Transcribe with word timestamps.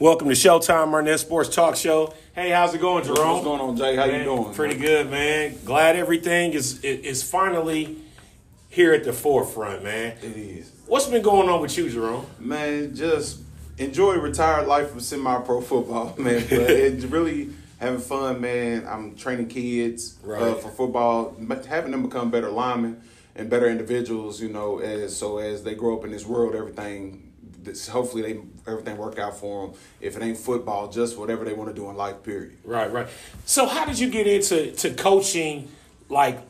Welcome 0.00 0.28
to 0.30 0.34
Showtime, 0.34 0.94
Arnett 0.94 1.20
Sports 1.20 1.54
Talk 1.54 1.76
Show. 1.76 2.14
Hey, 2.34 2.48
how's 2.48 2.72
it 2.72 2.80
going, 2.80 3.04
Jerome? 3.04 3.32
What's 3.34 3.44
going 3.44 3.60
on, 3.60 3.76
Jay? 3.76 3.96
How 3.96 4.06
Man, 4.06 4.20
you 4.20 4.24
doing? 4.24 4.54
Pretty 4.54 4.76
man? 4.78 4.82
good, 4.82 5.10
man. 5.10 5.58
Glad 5.66 5.94
everything 5.94 6.54
is 6.54 6.82
is 6.82 7.22
finally 7.22 7.98
here 8.70 8.94
at 8.94 9.04
the 9.04 9.12
forefront, 9.12 9.84
man. 9.84 10.16
It 10.22 10.38
is. 10.38 10.72
What's 10.86 11.06
been 11.06 11.20
going 11.20 11.50
on 11.50 11.60
with 11.60 11.76
you, 11.76 11.90
Jerome? 11.90 12.24
Man, 12.38 12.94
just 12.94 13.40
enjoy 13.76 14.14
retired 14.14 14.66
life 14.66 14.96
of 14.96 15.02
semi-pro 15.02 15.60
football, 15.60 16.14
man. 16.18 16.46
But 16.48 16.70
it's 16.70 17.04
really 17.04 17.50
having 17.78 18.00
fun, 18.00 18.40
man. 18.40 18.86
I'm 18.88 19.16
training 19.16 19.48
kids 19.48 20.16
uh, 20.26 20.54
for 20.54 20.70
football, 20.70 21.36
having 21.68 21.90
them 21.90 22.04
become 22.04 22.30
better 22.30 22.48
linemen 22.48 23.02
and 23.36 23.50
better 23.50 23.68
individuals. 23.68 24.40
You 24.40 24.48
know, 24.48 24.78
as 24.78 25.14
so 25.14 25.36
as 25.36 25.62
they 25.62 25.74
grow 25.74 25.98
up 25.98 26.04
in 26.06 26.10
this 26.10 26.24
world, 26.24 26.54
everything. 26.54 27.26
This, 27.62 27.88
hopefully, 27.88 28.22
they 28.22 28.40
everything 28.66 28.96
work 28.96 29.18
out 29.18 29.36
for 29.38 29.66
them. 29.66 29.76
If 30.00 30.16
it 30.16 30.22
ain't 30.22 30.38
football, 30.38 30.88
just 30.90 31.18
whatever 31.18 31.44
they 31.44 31.52
want 31.52 31.68
to 31.68 31.74
do 31.74 31.88
in 31.90 31.96
life. 31.96 32.22
Period. 32.22 32.56
Right, 32.64 32.90
right. 32.92 33.08
So, 33.44 33.66
how 33.66 33.84
did 33.84 33.98
you 33.98 34.10
get 34.10 34.26
into 34.26 34.72
to 34.72 34.94
coaching? 34.94 35.68
Like, 36.08 36.40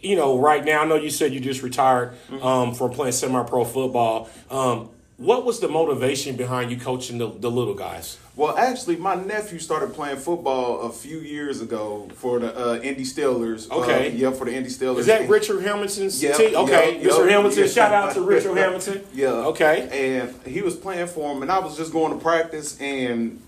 you 0.00 0.16
know, 0.16 0.38
right 0.38 0.64
now, 0.64 0.82
I 0.82 0.86
know 0.86 0.96
you 0.96 1.10
said 1.10 1.32
you 1.32 1.40
just 1.40 1.62
retired 1.62 2.12
Mm-hmm. 2.28 2.42
um, 2.44 2.74
from 2.74 2.90
playing 2.90 3.12
semi-pro 3.12 3.64
football. 3.64 4.28
Um, 4.50 4.90
what 5.16 5.44
was 5.44 5.60
the 5.60 5.68
motivation 5.68 6.36
behind 6.36 6.70
you 6.70 6.76
coaching 6.78 7.18
the, 7.18 7.28
the 7.28 7.50
little 7.50 7.74
guys? 7.74 8.18
Well, 8.36 8.56
actually, 8.58 8.96
my 8.96 9.14
nephew 9.14 9.58
started 9.58 9.94
playing 9.94 10.18
football 10.18 10.82
a 10.82 10.90
few 10.90 11.20
years 11.20 11.62
ago 11.62 12.08
for 12.16 12.38
the 12.38 12.54
uh, 12.54 12.76
Indy 12.80 13.04
Steelers. 13.04 13.70
Okay. 13.70 14.08
Uh, 14.08 14.10
yeah, 14.10 14.30
for 14.30 14.44
the 14.44 14.54
Indy 14.54 14.68
Steelers. 14.68 14.98
Is 14.98 15.06
that 15.06 15.26
Richard 15.26 15.62
Hamilton's 15.62 16.22
Yeah, 16.22 16.32
team? 16.34 16.54
Okay, 16.54 17.00
yeah, 17.00 17.08
Mr. 17.08 17.24
yeah. 17.26 17.32
Hamilton. 17.32 17.62
Yeah. 17.62 17.68
Shout 17.70 17.92
out 17.92 18.12
to 18.14 18.20
Richard 18.20 18.56
Hamilton. 18.58 19.06
Yeah. 19.14 19.28
Okay. 19.28 20.20
And 20.20 20.34
he 20.46 20.60
was 20.60 20.76
playing 20.76 21.06
for 21.06 21.32
him, 21.34 21.40
and 21.40 21.50
I 21.50 21.60
was 21.60 21.78
just 21.78 21.92
going 21.92 22.12
to 22.12 22.18
practice, 22.22 22.78
and 22.78 23.40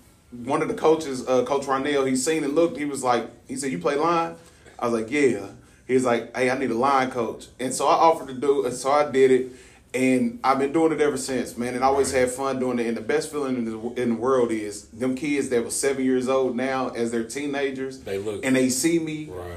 one 0.44 0.62
of 0.62 0.68
the 0.68 0.74
coaches, 0.74 1.26
uh, 1.28 1.44
Coach 1.44 1.66
Ronell, 1.66 2.08
he 2.08 2.16
seen 2.16 2.44
and 2.44 2.54
looked. 2.54 2.78
He 2.78 2.86
was 2.86 3.02
like, 3.04 3.28
he 3.46 3.56
said, 3.56 3.70
"You 3.72 3.78
play 3.78 3.96
line?" 3.96 4.36
I 4.78 4.88
was 4.88 5.00
like, 5.02 5.10
"Yeah." 5.10 5.48
He 5.86 5.94
was 5.94 6.04
like, 6.04 6.34
"Hey, 6.36 6.50
I 6.50 6.58
need 6.58 6.70
a 6.70 6.74
line 6.74 7.10
coach," 7.10 7.46
and 7.58 7.72
so 7.74 7.86
I 7.88 7.94
offered 7.94 8.28
to 8.28 8.34
do 8.34 8.64
it. 8.66 8.72
So 8.72 8.90
I 8.90 9.10
did 9.10 9.30
it, 9.30 9.52
and 9.94 10.38
I've 10.44 10.58
been 10.58 10.72
doing 10.72 10.92
it 10.92 11.00
ever 11.00 11.16
since, 11.16 11.56
man. 11.56 11.74
And 11.74 11.82
I 11.82 11.86
always 11.86 12.12
had 12.12 12.30
fun 12.30 12.58
doing 12.60 12.78
it. 12.78 12.86
And 12.86 12.96
the 12.96 13.00
best 13.00 13.30
feeling 13.30 13.56
in 13.56 13.64
the 13.64 14.02
in 14.02 14.08
the 14.10 14.14
world 14.16 14.50
is 14.50 14.84
them 14.88 15.14
kids 15.14 15.48
that 15.48 15.64
were 15.64 15.70
seven 15.70 16.04
years 16.04 16.28
old 16.28 16.56
now, 16.56 16.88
as 16.90 17.10
they're 17.10 17.24
teenagers, 17.24 18.00
They 18.00 18.18
look- 18.18 18.44
and 18.44 18.54
they 18.54 18.68
see 18.68 18.98
me 18.98 19.30
Right. 19.32 19.48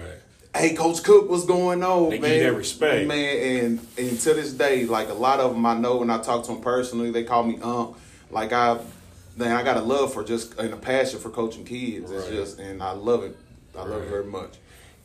hey, 0.56 0.73
Coach 0.73 1.04
Cook, 1.04 1.30
what's 1.30 1.46
going 1.46 1.84
on, 1.84 2.10
They 2.10 2.16
give 2.18 2.22
man? 2.22 2.34
you 2.38 2.44
that 2.44 2.54
respect. 2.58 3.08
man. 3.08 3.38
And 3.66 3.80
and 3.98 4.20
to 4.22 4.34
this 4.34 4.54
day, 4.54 4.86
like 4.86 5.10
a 5.10 5.14
lot 5.14 5.40
of 5.40 5.52
them, 5.52 5.66
I 5.66 5.78
know 5.78 5.98
when 5.98 6.10
I 6.10 6.20
talk 6.20 6.44
to 6.45 6.52
them 6.54 6.62
personally, 6.62 7.12
they 7.12 7.23
call 7.23 7.44
me 7.44 7.60
Unc. 7.62 7.95
Like 8.30 8.54
I, 8.54 8.78
man, 9.36 9.56
I 9.56 9.64
got 9.64 9.76
a 9.78 9.82
love 9.82 10.14
for 10.14 10.23
just 10.23 10.58
and 10.58 10.73
a 10.73 10.78
passion 10.78 11.20
for 11.20 11.30
coaching 11.30 11.66
kids. 11.66 12.10
It's 12.10 12.28
just, 12.30 12.60
and 12.60 12.82
I 12.82 12.92
love 12.92 13.23
it. 13.23 13.36
I 13.76 13.80
love 13.82 13.90
Right. 13.92 14.02
it 14.04 14.10
very 14.10 14.26
much. 14.26 14.52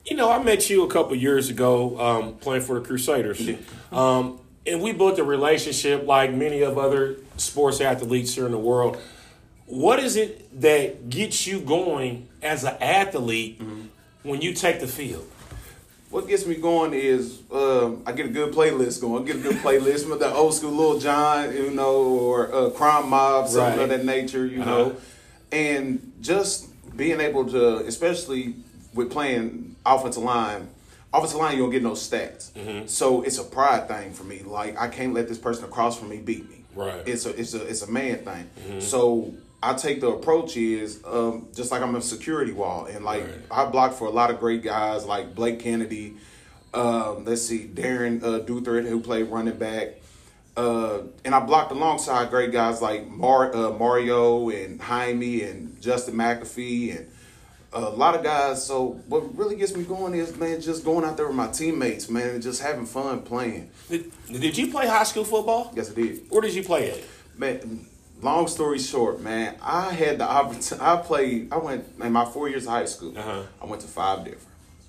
You 0.05 0.17
know, 0.17 0.31
I 0.31 0.41
met 0.41 0.71
you 0.71 0.85
a 0.85 0.89
couple 0.89 1.17
years 1.17 1.51
ago 1.51 1.99
um, 2.01 2.35
playing 2.35 2.63
for 2.63 2.79
the 2.79 2.87
Crusaders. 2.87 3.41
Um, 3.91 4.39
and 4.67 4.81
we 4.83 4.93
built 4.93 5.19
a 5.19 5.25
relationship 5.25 6.07
like 6.07 6.33
many 6.33 6.63
of 6.63 6.79
other 6.79 7.17
sports 7.37 7.81
athletes 7.81 8.35
here 8.35 8.47
in 8.47 8.53
the 8.53 8.59
world. 8.59 8.99
What 9.67 9.99
is 9.99 10.17
it 10.17 10.61
that 10.61 11.09
gets 11.11 11.47
you 11.47 11.61
going 11.61 12.29
as 12.43 12.65
an 12.65 12.77
athlete 12.81 13.61
when 14.23 14.41
you 14.41 14.53
take 14.55 14.81
the 14.81 14.87
field? 14.87 15.29
What 16.11 16.29
gets 16.29 16.47
me 16.47 16.55
going 16.55 16.95
is 16.95 17.41
um, 17.53 18.03
I 18.07 18.13
get 18.13 18.27
a 18.27 18.29
good 18.29 18.55
playlist 18.55 19.01
going. 19.01 19.25
I 19.25 19.27
get 19.27 19.37
a 19.37 19.41
good 19.41 19.57
playlist 19.57 20.09
with 20.09 20.21
the 20.21 20.33
old 20.33 20.55
school 20.55 20.71
Lil 20.71 21.01
Jon, 21.01 21.53
you 21.53 21.71
know, 21.73 21.97
or 22.05 22.55
uh, 22.55 22.71
Crime 22.71 23.09
Mob, 23.11 23.49
something 23.49 23.79
Right. 23.81 23.83
of 23.83 23.89
that 23.91 24.05
nature, 24.05 24.47
you 24.47 24.63
Uh-huh. 24.63 24.71
know, 24.71 24.97
and 25.51 26.13
just 26.21 26.69
being 26.97 27.21
able 27.21 27.45
to, 27.47 27.79
especially 27.79 28.55
with 28.95 29.11
playing 29.11 29.75
offensive 29.85 30.23
line. 30.23 30.69
Offensive 31.13 31.39
line, 31.39 31.57
you 31.57 31.63
don't 31.63 31.71
get 31.71 31.83
no 31.83 31.93
stats, 31.93 32.51
Mm-hmm. 32.53 32.87
so 32.89 33.23
it's 33.23 33.39
a 33.39 33.45
pride 33.45 33.89
thing 33.89 34.13
for 34.13 34.25
me. 34.25 34.43
Like 34.45 34.79
I 34.79 34.89
can't 34.89 35.15
let 35.15 35.29
this 35.29 35.39
person 35.39 35.65
across 35.65 35.99
from 35.99 36.09
me 36.11 36.19
beat 36.19 36.49
me. 36.51 36.65
Right. 36.75 36.95
Mm-hmm. 36.99 37.09
It's 37.11 37.25
a 37.27 37.31
it's 37.41 37.55
a 37.55 37.63
it's 37.67 37.83
a 37.83 37.91
man 37.91 38.19
thing. 38.19 38.81
So 38.81 39.33
I 39.63 39.73
take 39.75 40.01
the 40.01 40.09
approach 40.09 40.57
is 40.57 41.01
um, 41.07 41.49
just 41.55 41.71
like 41.71 41.81
I'm 41.83 41.95
a 41.95 42.03
security 42.03 42.53
wall, 42.53 42.85
and 42.87 43.05
like 43.05 43.23
Right. 43.25 43.35
I 43.51 43.65
blocked 43.67 43.95
for 43.95 44.07
a 44.07 44.11
lot 44.11 44.31
of 44.31 44.39
great 44.41 44.63
guys 44.63 45.07
like 45.07 45.35
Blake 45.35 45.61
Kennedy. 45.61 46.17
Um, 46.75 47.25
let's 47.25 47.41
see, 47.47 47.67
Darren 47.73 48.23
uh, 48.23 48.41
Duthert, 48.45 48.87
who 48.87 49.01
played 49.01 49.29
running 49.31 49.57
back. 49.57 49.95
Uh, 50.57 51.03
and 51.25 51.35
I 51.35 51.41
blocked 51.41 51.71
alongside 51.73 52.31
great 52.31 52.51
guys 52.53 52.81
like 52.83 53.07
Mar- 53.09 53.55
uh, 53.55 53.71
Mario 53.73 54.49
and 54.51 54.81
Jaime 54.81 55.43
and 55.43 55.81
Justin 55.83 56.15
McAfee 56.15 56.97
and 56.97 57.09
a 57.83 57.89
lot 57.91 58.15
of 58.15 58.23
guys. 58.23 58.65
So 58.65 59.01
what 59.09 59.37
really 59.37 59.57
gets 59.57 59.75
me 59.77 59.85
going 59.85 60.15
is 60.15 60.37
man, 60.37 60.61
just 60.61 60.85
going 60.85 61.05
out 61.05 61.17
there 61.17 61.27
with 61.27 61.37
my 61.37 61.49
teammates, 61.49 62.09
man, 62.09 62.31
and 62.31 62.43
just 62.43 62.63
having 62.63 62.87
fun 62.87 63.23
playing. 63.23 63.71
Did, 63.89 64.11
did 64.31 64.57
you 64.59 64.71
play 64.71 64.87
high 64.87 65.05
school 65.05 65.25
football? 65.25 65.73
Yes, 65.75 65.91
I 65.91 65.95
did. 65.95 66.21
Where 66.31 66.41
did 66.43 66.55
you 66.55 66.63
play 66.63 66.91
at? 66.91 66.99
Man, 67.39 67.87
long 68.23 68.49
story 68.49 68.79
short, 68.79 69.21
man, 69.21 69.57
I 69.63 69.93
had 69.93 70.19
the 70.19 70.25
opportunity. 70.29 70.77
I 70.81 70.97
played. 70.97 71.53
I 71.53 71.59
went 71.59 71.85
in 72.01 72.13
my 72.13 72.25
four 72.25 72.49
years 72.49 72.65
of 72.67 72.73
high 72.73 72.87
school. 72.87 73.17
Uh-huh. 73.17 73.43
I 73.63 73.67
went 73.67 73.83
to 73.83 73.89
five 73.89 74.25
different. 74.25 74.43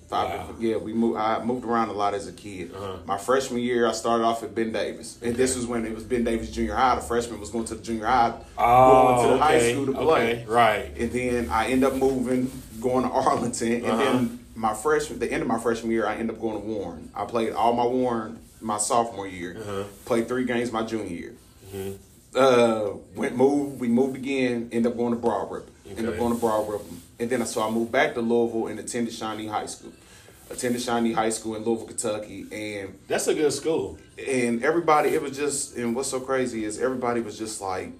Five 0.08 0.30
Wow. 0.30 0.36
different. 0.38 0.60
Yeah, 0.62 0.76
we 0.78 0.94
moved. 0.94 1.18
I 1.18 1.44
moved 1.44 1.66
around 1.66 1.90
a 1.90 1.92
lot 1.92 2.14
as 2.14 2.26
a 2.26 2.32
kid. 2.32 2.72
Uh-huh. 2.74 2.96
My 3.04 3.18
freshman 3.18 3.60
year, 3.60 3.86
I 3.86 3.92
started 3.92 4.24
off 4.24 4.42
at 4.42 4.54
Ben 4.54 4.72
Davis, 4.72 5.18
and 5.20 5.36
this 5.36 5.54
was 5.54 5.66
when 5.66 5.84
it 5.84 5.94
was 5.94 6.02
Ben 6.04 6.24
Davis 6.24 6.50
Junior 6.50 6.74
High. 6.74 6.94
The 6.94 7.02
freshman 7.02 7.38
was 7.38 7.50
going 7.50 7.66
to 7.66 7.74
the 7.74 7.82
junior 7.82 8.06
high, 8.06 8.32
Oh, 8.56 9.16
going 9.16 9.28
to 9.28 9.34
the 9.34 9.42
high 9.42 9.70
school 9.72 9.84
to 9.84 9.92
play. 9.92 10.32
okay, 10.32 10.44
right. 10.46 10.96
And 10.98 11.12
then 11.12 11.50
I 11.50 11.66
end 11.68 11.84
up 11.84 11.92
moving, 11.92 12.50
going 12.80 13.04
to 13.04 13.10
Arlington, 13.10 13.72
and 13.72 13.86
Uh-huh. 13.86 14.02
then 14.02 14.44
my 14.54 14.74
freshman, 14.74 15.18
the 15.18 15.30
end 15.32 15.42
of 15.42 15.48
my 15.48 15.58
freshman 15.58 15.90
year, 15.92 16.06
I 16.06 16.16
end 16.16 16.30
up 16.30 16.40
going 16.40 16.60
to 16.60 16.66
Warren. 16.66 17.10
I 17.14 17.24
played 17.24 17.52
all 17.52 17.72
my 17.74 17.86
Warren 17.86 18.38
my 18.60 18.78
sophomore 18.78 19.28
year. 19.28 19.56
Uh-huh. 19.60 19.84
Played 20.04 20.26
three 20.28 20.44
games 20.44 20.72
my 20.72 20.82
junior 20.82 21.06
year. 21.14 21.34
Mm-hmm. 21.72 21.92
Uh, 22.34 22.90
went 23.14 23.36
moved. 23.36 23.80
We 23.80 23.88
moved 23.88 24.16
again. 24.16 24.68
End 24.72 24.86
up 24.86 24.96
going 24.96 25.14
to 25.14 25.18
Broad 25.18 25.50
Ripple. 25.50 25.72
End 25.96 26.06
up 26.06 26.16
going 26.18 26.34
to 26.34 26.38
Broad 26.38 26.68
Ripple, 26.68 26.96
and 27.18 27.30
then 27.30 27.44
so 27.46 27.62
I 27.62 27.70
moved 27.70 27.90
back 27.90 28.14
to 28.14 28.20
Louisville 28.20 28.66
and 28.66 28.78
attended 28.78 29.14
Shawnee 29.14 29.46
High 29.46 29.66
School. 29.66 29.92
Attended 30.50 30.80
Shawnee 30.82 31.12
High 31.12 31.30
School 31.30 31.56
in 31.56 31.64
Louisville, 31.64 31.86
Kentucky, 31.86 32.46
and 32.52 32.98
That's 33.06 33.26
a 33.28 33.34
good 33.34 33.52
school. 33.52 33.98
and 34.18 34.62
everybody 34.64 35.10
it 35.10 35.22
was 35.22 35.36
just 35.36 35.76
and 35.76 35.94
what's 35.96 36.08
so 36.10 36.20
crazy 36.20 36.64
is 36.64 36.78
everybody 36.78 37.20
was 37.22 37.38
just 37.38 37.60
like 37.60 37.92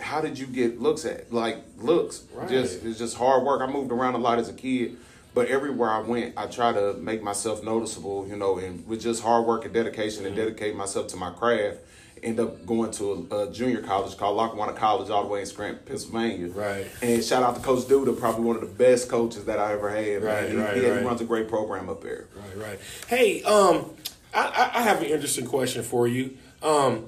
how 0.00 0.20
did 0.20 0.38
you 0.38 0.46
get 0.46 0.80
looks 0.80 1.04
at 1.04 1.32
like 1.32 1.58
looks 1.78 2.22
Right. 2.32 2.48
just 2.48 2.84
it's 2.84 2.98
just 2.98 3.16
hard 3.16 3.42
work 3.44 3.60
i 3.60 3.66
moved 3.66 3.90
around 3.92 4.14
a 4.14 4.18
lot 4.18 4.38
as 4.38 4.48
a 4.48 4.52
kid 4.52 4.96
but 5.34 5.48
everywhere 5.48 5.90
i 5.90 5.98
went 6.00 6.34
i 6.36 6.46
try 6.46 6.72
to 6.72 6.94
make 6.94 7.22
myself 7.22 7.64
noticeable 7.64 8.26
you 8.28 8.36
know 8.36 8.58
and 8.58 8.86
with 8.86 9.00
just 9.02 9.22
hard 9.22 9.44
work 9.46 9.64
and 9.64 9.74
dedication 9.74 10.24
and 10.24 10.36
Mm-hmm. 10.36 10.44
dedicate 10.46 10.76
myself 10.76 11.08
to 11.08 11.16
my 11.16 11.30
craft 11.30 11.78
end 12.22 12.40
up 12.40 12.64
going 12.66 12.90
to 12.92 13.28
a, 13.30 13.36
a 13.48 13.52
junior 13.52 13.80
college 13.82 14.16
called 14.16 14.36
lackawanna 14.36 14.72
college 14.72 15.10
all 15.10 15.22
the 15.24 15.28
way 15.28 15.40
in 15.40 15.46
scranton 15.46 15.80
pennsylvania 15.84 16.48
Right. 16.48 16.86
and 17.02 17.22
shout 17.24 17.42
out 17.42 17.56
to 17.56 17.60
coach 17.62 17.84
duda 17.84 18.16
probably 18.18 18.44
one 18.44 18.56
of 18.56 18.62
the 18.62 18.68
best 18.68 19.08
coaches 19.08 19.44
that 19.46 19.58
i 19.58 19.72
ever 19.72 19.90
had. 19.90 20.22
Right, 20.22 20.48
he, 20.50 20.56
right, 20.56 20.74
he, 20.76 20.82
he 20.82 20.90
right. 20.90 21.04
runs 21.04 21.20
a 21.20 21.24
great 21.24 21.48
program 21.48 21.88
up 21.88 22.02
there 22.02 22.26
Right, 22.36 22.66
right. 22.68 22.78
Hey, 23.08 23.42
um, 23.42 23.90
I, 24.34 24.46
I- 24.74 24.78
I 24.78 24.82
have 24.82 24.98
an 25.02 25.06
interesting 25.08 25.46
question 25.46 25.82
for 25.82 26.06
you. 26.06 26.36
Um, 26.62 27.06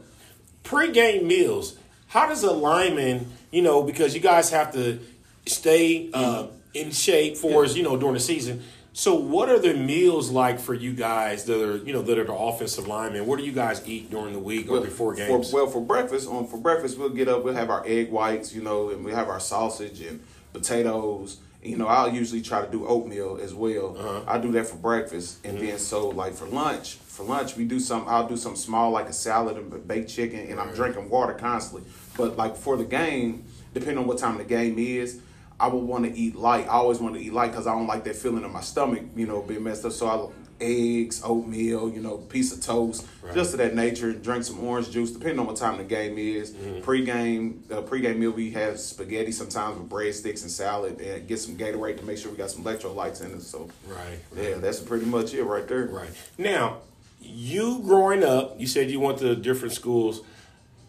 pre-game 0.62 1.26
meals. 1.26 1.76
How 2.10 2.28
does 2.28 2.42
a 2.42 2.50
lineman, 2.50 3.30
you 3.52 3.62
know, 3.62 3.82
because 3.84 4.14
you 4.16 4.20
guys 4.20 4.50
have 4.50 4.72
to 4.74 4.98
stay 5.46 6.10
uh, 6.12 6.48
in 6.74 6.90
shape 6.90 7.36
for 7.36 7.64
us, 7.64 7.76
you 7.76 7.82
know, 7.84 7.96
during 7.96 8.14
the 8.14 8.20
season. 8.20 8.62
So, 8.92 9.14
what 9.14 9.48
are 9.48 9.60
the 9.60 9.74
meals 9.74 10.30
like 10.30 10.58
for 10.58 10.74
you 10.74 10.92
guys 10.92 11.44
that 11.44 11.62
are, 11.64 11.76
you 11.76 11.92
know, 11.92 12.02
that 12.02 12.18
are 12.18 12.24
the 12.24 12.34
offensive 12.34 12.88
linemen? 12.88 13.26
What 13.26 13.38
do 13.38 13.44
you 13.44 13.52
guys 13.52 13.80
eat 13.86 14.10
during 14.10 14.32
the 14.32 14.40
week 14.40 14.68
or 14.68 14.80
before 14.80 15.14
games? 15.14 15.50
For, 15.50 15.56
well, 15.62 15.66
for 15.68 15.80
breakfast, 15.80 16.28
on 16.28 16.48
for 16.48 16.56
breakfast 16.58 16.98
we'll 16.98 17.10
get 17.10 17.28
up. 17.28 17.44
We'll 17.44 17.54
have 17.54 17.70
our 17.70 17.84
egg 17.86 18.10
whites, 18.10 18.52
you 18.52 18.62
know, 18.62 18.90
and 18.90 19.04
we 19.04 19.12
have 19.12 19.28
our 19.28 19.38
sausage 19.38 20.00
and 20.00 20.20
potatoes. 20.52 21.38
You 21.62 21.76
know, 21.76 21.86
I'll 21.86 22.10
usually 22.12 22.40
try 22.42 22.64
to 22.64 22.70
do 22.72 22.86
oatmeal 22.86 23.38
as 23.40 23.52
well. 23.54 23.94
Uh-huh. 23.96 24.22
I 24.26 24.38
do 24.38 24.50
that 24.52 24.66
for 24.66 24.76
breakfast, 24.76 25.38
and 25.44 25.58
Mm-hmm. 25.58 25.66
then 25.66 25.78
so 25.78 26.08
like 26.08 26.32
for 26.32 26.46
lunch, 26.46 26.94
for 26.94 27.22
lunch 27.22 27.56
we 27.56 27.64
do 27.66 27.78
some. 27.78 28.04
I'll 28.08 28.26
do 28.26 28.36
some 28.36 28.56
small 28.56 28.90
like 28.90 29.08
a 29.08 29.12
salad 29.12 29.56
and 29.56 29.86
baked 29.86 30.08
chicken, 30.10 30.40
and 30.50 30.58
I'm 30.58 30.74
drinking 30.74 31.08
water 31.10 31.34
constantly. 31.34 31.88
But 32.16 32.36
like 32.36 32.56
for 32.56 32.76
the 32.76 32.84
game, 32.84 33.44
depending 33.74 33.98
on 33.98 34.06
what 34.06 34.18
time 34.18 34.38
the 34.38 34.44
game 34.44 34.78
is. 34.78 35.20
I 35.58 35.66
would 35.66 35.84
want 35.84 36.06
to 36.06 36.18
eat 36.18 36.36
light. 36.36 36.64
I 36.64 36.70
always 36.70 37.00
want 37.00 37.16
to 37.16 37.20
eat 37.20 37.34
light 37.34 37.50
because 37.50 37.66
I 37.66 37.72
don't 37.74 37.86
like 37.86 38.04
that 38.04 38.16
feeling 38.16 38.44
in 38.44 38.50
my 38.50 38.62
stomach, 38.62 39.02
you 39.14 39.26
know, 39.26 39.42
being 39.42 39.62
messed 39.62 39.84
up. 39.84 39.92
So 39.92 40.06
I 40.06 40.30
eggs, 40.60 41.22
oatmeal, 41.24 41.90
you 41.90 42.00
know, 42.00 42.18
piece 42.18 42.52
of 42.52 42.62
toast, 42.62 43.06
Right. 43.22 43.34
just 43.34 43.52
of 43.52 43.58
that 43.58 43.74
nature. 43.74 44.12
Drink 44.12 44.44
some 44.44 44.62
orange 44.64 44.90
juice, 44.90 45.10
depending 45.10 45.38
on 45.38 45.46
what 45.46 45.56
time 45.56 45.78
the 45.78 45.84
game 45.84 46.18
is. 46.18 46.52
Mm-hmm. 46.52 46.80
Pre-game, 46.82 47.64
uh, 47.70 47.80
pre-game 47.82 48.20
meal, 48.20 48.30
we 48.30 48.50
have 48.52 48.78
spaghetti 48.78 49.32
sometimes 49.32 49.78
with 49.78 49.88
breadsticks 49.88 50.42
and 50.42 50.50
salad, 50.50 51.00
and 51.00 51.26
get 51.26 51.38
some 51.38 51.56
Gatorade 51.56 51.98
to 51.98 52.04
make 52.04 52.18
sure 52.18 52.30
we 52.30 52.36
got 52.36 52.50
some 52.50 52.62
electrolytes 52.64 53.24
in 53.24 53.32
it. 53.32 53.42
So, 53.42 53.68
Right, 53.86 54.18
yeah, 54.36 54.56
that's 54.56 54.80
pretty 54.80 55.06
much 55.06 55.34
it 55.34 55.44
right 55.44 55.66
there. 55.66 55.86
Right. 55.86 56.10
Now, 56.36 56.78
you 57.20 57.80
growing 57.84 58.22
up, 58.24 58.58
you 58.58 58.66
said 58.66 58.90
you 58.90 59.00
went 59.00 59.18
to 59.18 59.34
different 59.36 59.74
schools. 59.74 60.20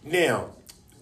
Now, 0.03 0.50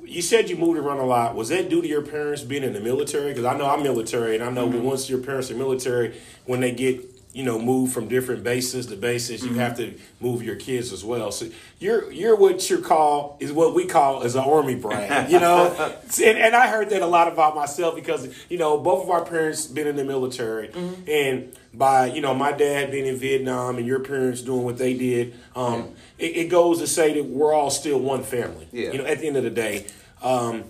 you 0.06 0.22
said 0.22 0.50
you 0.50 0.56
moved 0.58 0.78
around 0.80 1.00
a 1.00 1.06
lot. 1.06 1.36
Was 1.36 1.50
that 1.50 1.70
due 1.70 1.82
to 1.82 1.88
your 1.88 2.02
parents 2.02 2.42
being 2.44 2.64
in 2.64 2.74
the 2.74 2.80
military? 2.80 3.30
Because 3.32 3.46
I 3.46 3.58
know 3.58 3.70
I'm 3.70 3.84
military, 3.84 4.36
and 4.36 4.44
I 4.44 4.50
know 4.50 4.68
Mm-hmm. 4.68 4.84
once 4.84 5.10
your 5.10 5.20
parents 5.20 5.52
are 5.52 5.56
military, 5.56 6.16
when 6.46 6.60
they 6.62 6.72
get 6.72 7.04
you 7.40 7.46
know 7.46 7.58
move 7.58 7.94
from 7.94 8.10
different 8.10 8.44
bases 8.44 8.88
to 8.88 8.98
bases, 8.98 9.42
Mm-hmm. 9.42 9.54
you 9.54 9.60
have 9.62 9.78
to 9.78 9.94
move 10.20 10.44
your 10.44 10.58
kids 10.58 10.92
as 10.92 11.06
well. 11.06 11.32
So 11.32 11.48
you're 11.80 12.12
you're 12.12 12.36
what 12.36 12.70
you 12.70 12.80
call 12.80 13.38
is 13.40 13.54
what 13.54 13.74
we 13.74 13.86
call 13.86 14.24
as 14.24 14.36
an 14.36 14.44
army 14.44 14.76
brat, 14.76 15.30
you 15.32 15.40
know. 15.40 15.72
and, 16.22 16.38
and 16.38 16.54
I 16.54 16.68
heard 16.68 16.90
that 16.90 17.02
a 17.02 17.06
lot 17.08 17.30
about 17.32 17.56
myself 17.56 17.96
because 17.96 18.28
you 18.50 18.58
know 18.58 18.78
both 18.78 19.04
of 19.06 19.10
our 19.10 19.24
parents 19.24 19.68
been 19.68 19.88
in 19.88 19.96
the 19.96 20.04
military, 20.04 20.68
Mm-hmm. 20.68 21.10
and 21.10 21.54
by 21.74 22.08
you 22.08 22.20
know 22.20 22.34
my 22.34 22.52
dad 22.52 22.92
being 22.92 23.06
in 23.06 23.16
Vietnam 23.16 23.78
and 23.78 23.88
your 23.88 24.02
parents 24.02 24.42
doing 24.42 24.64
what 24.66 24.78
they 24.78 24.94
did, 24.98 25.34
um, 25.56 25.94
it, 26.18 26.36
it 26.36 26.50
goes 26.50 26.80
to 26.80 26.88
say 26.88 27.14
that 27.14 27.24
we're 27.26 27.54
all 27.54 27.70
still 27.72 28.00
one 28.02 28.24
family. 28.24 28.68
Yeah. 28.74 28.92
You 28.92 28.98
know, 28.98 29.06
at 29.06 29.20
the 29.20 29.28
end 29.28 29.38
of 29.38 29.44
the 29.46 29.50
day. 29.50 29.86
Um, 30.22 30.66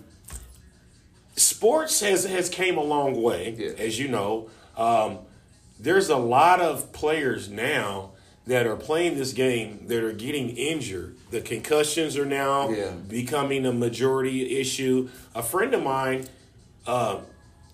sports 1.35 2.01
has 2.01 2.25
has 2.25 2.49
came 2.49 2.77
a 2.77 2.83
long 2.83 3.21
way, 3.23 3.55
Yeah. 3.57 3.69
as 3.83 3.97
you 3.99 4.07
know. 4.09 4.49
Um, 4.77 5.19
there's 5.79 6.09
a 6.09 6.17
lot 6.17 6.59
of 6.59 6.91
players 6.91 7.49
now 7.49 8.11
that 8.47 8.65
are 8.65 8.75
playing 8.75 9.15
this 9.17 9.31
game 9.33 9.85
that 9.87 10.03
are 10.03 10.11
getting 10.13 10.49
injured. 10.57 11.15
The 11.31 11.41
concussions 11.41 12.17
are 12.17 12.25
now 12.25 12.69
Yeah. 12.69 12.91
becoming 13.07 13.65
a 13.65 13.71
majority 13.71 14.59
issue. 14.59 15.09
A 15.35 15.43
friend 15.43 15.73
of 15.73 15.83
mine, 15.83 16.27
uh, 16.87 17.19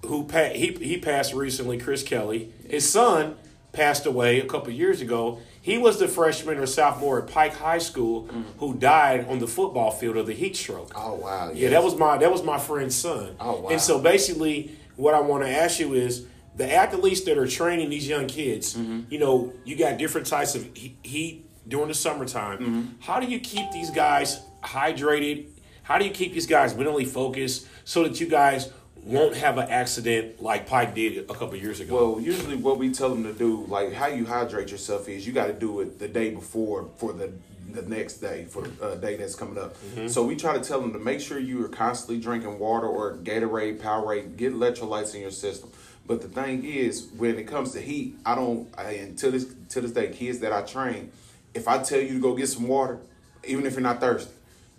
who 0.06 0.24
pa- 0.26 0.50
he 0.54 0.72
he 0.82 0.98
passed 0.98 1.34
recently, 1.34 1.78
Chris 1.78 2.04
Kelly. 2.04 2.52
His 2.70 2.88
son 2.90 3.36
passed 3.72 4.06
away 4.06 4.40
a 4.40 4.46
couple 4.46 4.72
years 4.72 5.02
ago. 5.02 5.40
He 5.62 5.78
was 5.80 5.98
the 5.98 6.08
freshman 6.08 6.60
or 6.60 6.66
sophomore 6.68 7.20
at 7.24 7.28
Pike 7.28 7.56
High 7.56 7.80
School 7.80 8.28
who 8.60 8.76
died 8.76 9.26
on 9.28 9.40
the 9.40 9.48
football 9.48 9.90
field 9.92 10.16
of 10.18 10.28
the 10.28 10.34
heat 10.34 10.56
stroke. 10.56 10.94
Mm. 10.94 11.02
Oh 11.04 11.14
wow. 11.16 11.52
Yeah, 11.54 11.70
that 11.70 11.84
was 11.84 11.96
my 11.96 12.18
that 12.18 12.32
was 12.32 12.44
my 12.44 12.60
friend's 12.60 12.96
son. 12.96 13.36
Oh, 13.40 13.62
wow. 13.62 13.70
And 13.70 13.82
so 13.82 13.98
basically, 14.00 14.72
what 14.98 15.14
I 15.14 15.22
want 15.22 15.44
to 15.44 15.50
ask 15.50 15.80
you 15.80 15.94
is 15.94 16.26
the 16.56 16.74
athletes 16.74 17.22
that 17.22 17.38
are 17.38 17.48
training 17.48 17.90
these 17.90 18.08
young 18.08 18.28
kids. 18.28 18.76
Mm-hmm. 18.76 19.02
You 19.10 19.20
know, 19.20 19.54
you 19.66 19.76
got 19.76 19.98
different 19.98 20.28
types 20.28 20.56
of 20.56 20.68
heat 20.76 21.46
during 21.68 21.88
the 21.88 21.94
summertime. 21.94 22.60
Mm-hmm. 22.60 22.82
How 23.02 23.20
do 23.20 23.28
you 23.28 23.40
keep 23.40 23.72
these 23.72 23.90
guys 23.92 24.42
hydrated? 24.64 25.48
How 25.84 25.98
do 25.98 26.06
you 26.06 26.12
keep 26.12 26.34
these 26.34 26.48
guys 26.48 26.76
mentally 26.76 27.06
focused 27.06 27.68
so 27.84 28.04
that 28.04 28.20
you 28.20 28.28
guys 28.28 28.72
won't 29.04 29.36
have 29.36 29.58
an 29.60 29.70
accident 29.70 30.42
like 30.42 30.68
Pike 30.68 30.96
did 30.96 31.30
a 31.30 31.34
couple 31.34 31.56
years 31.56 31.80
ago? 31.80 32.14
Well, 32.14 32.22
usually 32.22 32.56
what 32.56 32.80
we 32.80 32.92
tell 32.92 33.10
them 33.10 33.24
to 33.24 33.34
do, 33.34 33.66
like 33.68 33.94
how 33.94 34.08
you 34.08 34.26
hydrate 34.26 34.72
yourself, 34.72 35.08
is 35.08 35.28
you 35.28 35.34
got 35.34 35.48
to 35.48 35.54
do 35.54 35.82
it 35.82 36.00
the 36.00 36.08
day 36.08 36.32
before 36.32 36.90
for 36.98 37.14
the 37.14 37.32
the 37.76 37.82
next 37.82 38.16
day 38.18 38.46
for 38.46 38.62
the 38.62 38.86
uh, 38.86 38.96
day 38.96 39.18
that's 39.18 39.36
coming 39.36 39.58
up. 39.58 39.76
So 40.08 40.24
we 40.24 40.36
try 40.36 40.58
to 40.58 40.64
tell 40.64 40.80
them 40.80 40.94
to 40.94 41.00
make 41.00 41.20
sure 41.20 41.38
you 41.38 41.64
are 41.66 41.68
constantly 41.68 42.22
drinking 42.22 42.58
water 42.58 42.88
or 42.88 43.18
Gatorade, 43.18 43.80
Powerade, 43.80 44.38
get 44.38 44.54
electrolytes 44.54 45.14
in 45.14 45.22
your 45.22 45.32
system. 45.32 45.72
But 46.08 46.22
the 46.22 46.28
thing 46.28 46.64
is, 46.64 47.08
when 47.18 47.38
it 47.40 47.48
comes 47.48 47.72
to 47.72 47.82
heat, 47.82 48.18
I 48.26 48.36
don't. 48.36 48.68
I, 48.78 48.92
and 48.92 49.18
to 49.20 49.32
this 49.32 49.54
to 49.70 49.82
this 49.82 49.92
day, 49.92 50.10
kids 50.10 50.40
that 50.40 50.54
I 50.54 50.62
train, 50.62 51.12
if 51.54 51.68
I 51.68 51.82
tell 51.82 52.00
you 52.00 52.14
to 52.14 52.20
go 52.20 52.36
get 52.36 52.48
some 52.48 52.68
water, 52.68 53.00
even 53.44 53.66
if 53.66 53.74
you're 53.74 53.82
not 53.82 54.00
thirsty, 54.00 54.32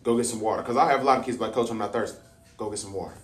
go 0.04 0.16
get 0.16 0.26
some 0.26 0.40
water. 0.40 0.62
Because 0.62 0.76
I 0.76 0.90
have 0.90 1.00
a 1.00 1.04
lot 1.04 1.18
of 1.18 1.24
kids 1.24 1.40
like, 1.40 1.52
Coach, 1.52 1.70
I'm 1.70 1.78
not 1.78 1.92
thirsty. 1.92 2.18
Go 2.56 2.70
get 2.70 2.78
some 2.78 2.92
water 2.92 3.16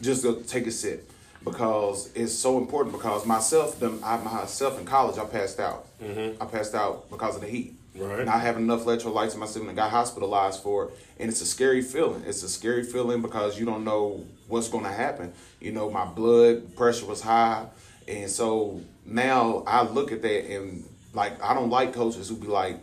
just 0.00 0.22
go 0.22 0.34
take 0.34 0.66
a 0.66 0.70
sip 0.70 1.10
because 1.44 2.10
it's 2.14 2.32
so 2.32 2.58
important 2.58 2.94
because 2.94 3.26
myself 3.26 3.78
them 3.80 4.00
I 4.04 4.16
myself 4.18 4.78
in 4.78 4.84
college 4.84 5.18
I 5.18 5.24
passed 5.24 5.60
out 5.60 5.86
mm-hmm. 6.00 6.42
I 6.42 6.46
passed 6.46 6.74
out 6.74 7.10
because 7.10 7.36
of 7.36 7.42
the 7.42 7.48
heat 7.48 7.74
Right. 7.94 8.24
not 8.24 8.40
having 8.40 8.62
enough 8.64 8.84
electrolytes 8.84 9.34
in 9.34 9.40
my 9.40 9.46
system 9.46 9.66
and 9.68 9.76
got 9.76 9.90
hospitalized 9.90 10.62
for 10.62 10.84
it 10.86 10.90
and 11.18 11.28
it's 11.28 11.40
a 11.40 11.46
scary 11.46 11.82
feeling 11.82 12.22
it's 12.24 12.42
a 12.44 12.48
scary 12.48 12.84
feeling 12.84 13.20
because 13.20 13.58
you 13.58 13.66
don't 13.66 13.84
know 13.84 14.24
what's 14.46 14.68
going 14.68 14.84
to 14.84 14.92
happen 14.92 15.32
you 15.60 15.72
know 15.72 15.90
my 15.90 16.04
blood 16.04 16.76
pressure 16.76 17.04
was 17.06 17.20
high 17.20 17.66
and 18.06 18.30
so 18.30 18.80
now 19.04 19.64
I 19.66 19.82
look 19.82 20.12
at 20.12 20.22
that 20.22 20.50
and 20.54 20.84
like 21.14 21.42
I 21.42 21.52
don't 21.52 21.68
like 21.70 21.92
coaches 21.92 22.28
who 22.28 22.36
be 22.36 22.46
like 22.46 22.78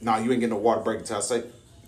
nah 0.00 0.16
you 0.18 0.30
ain't 0.32 0.40
getting 0.40 0.50
no 0.50 0.56
water 0.56 0.80
break 0.80 0.98
until 1.00 1.18
I 1.18 1.20
say 1.20 1.44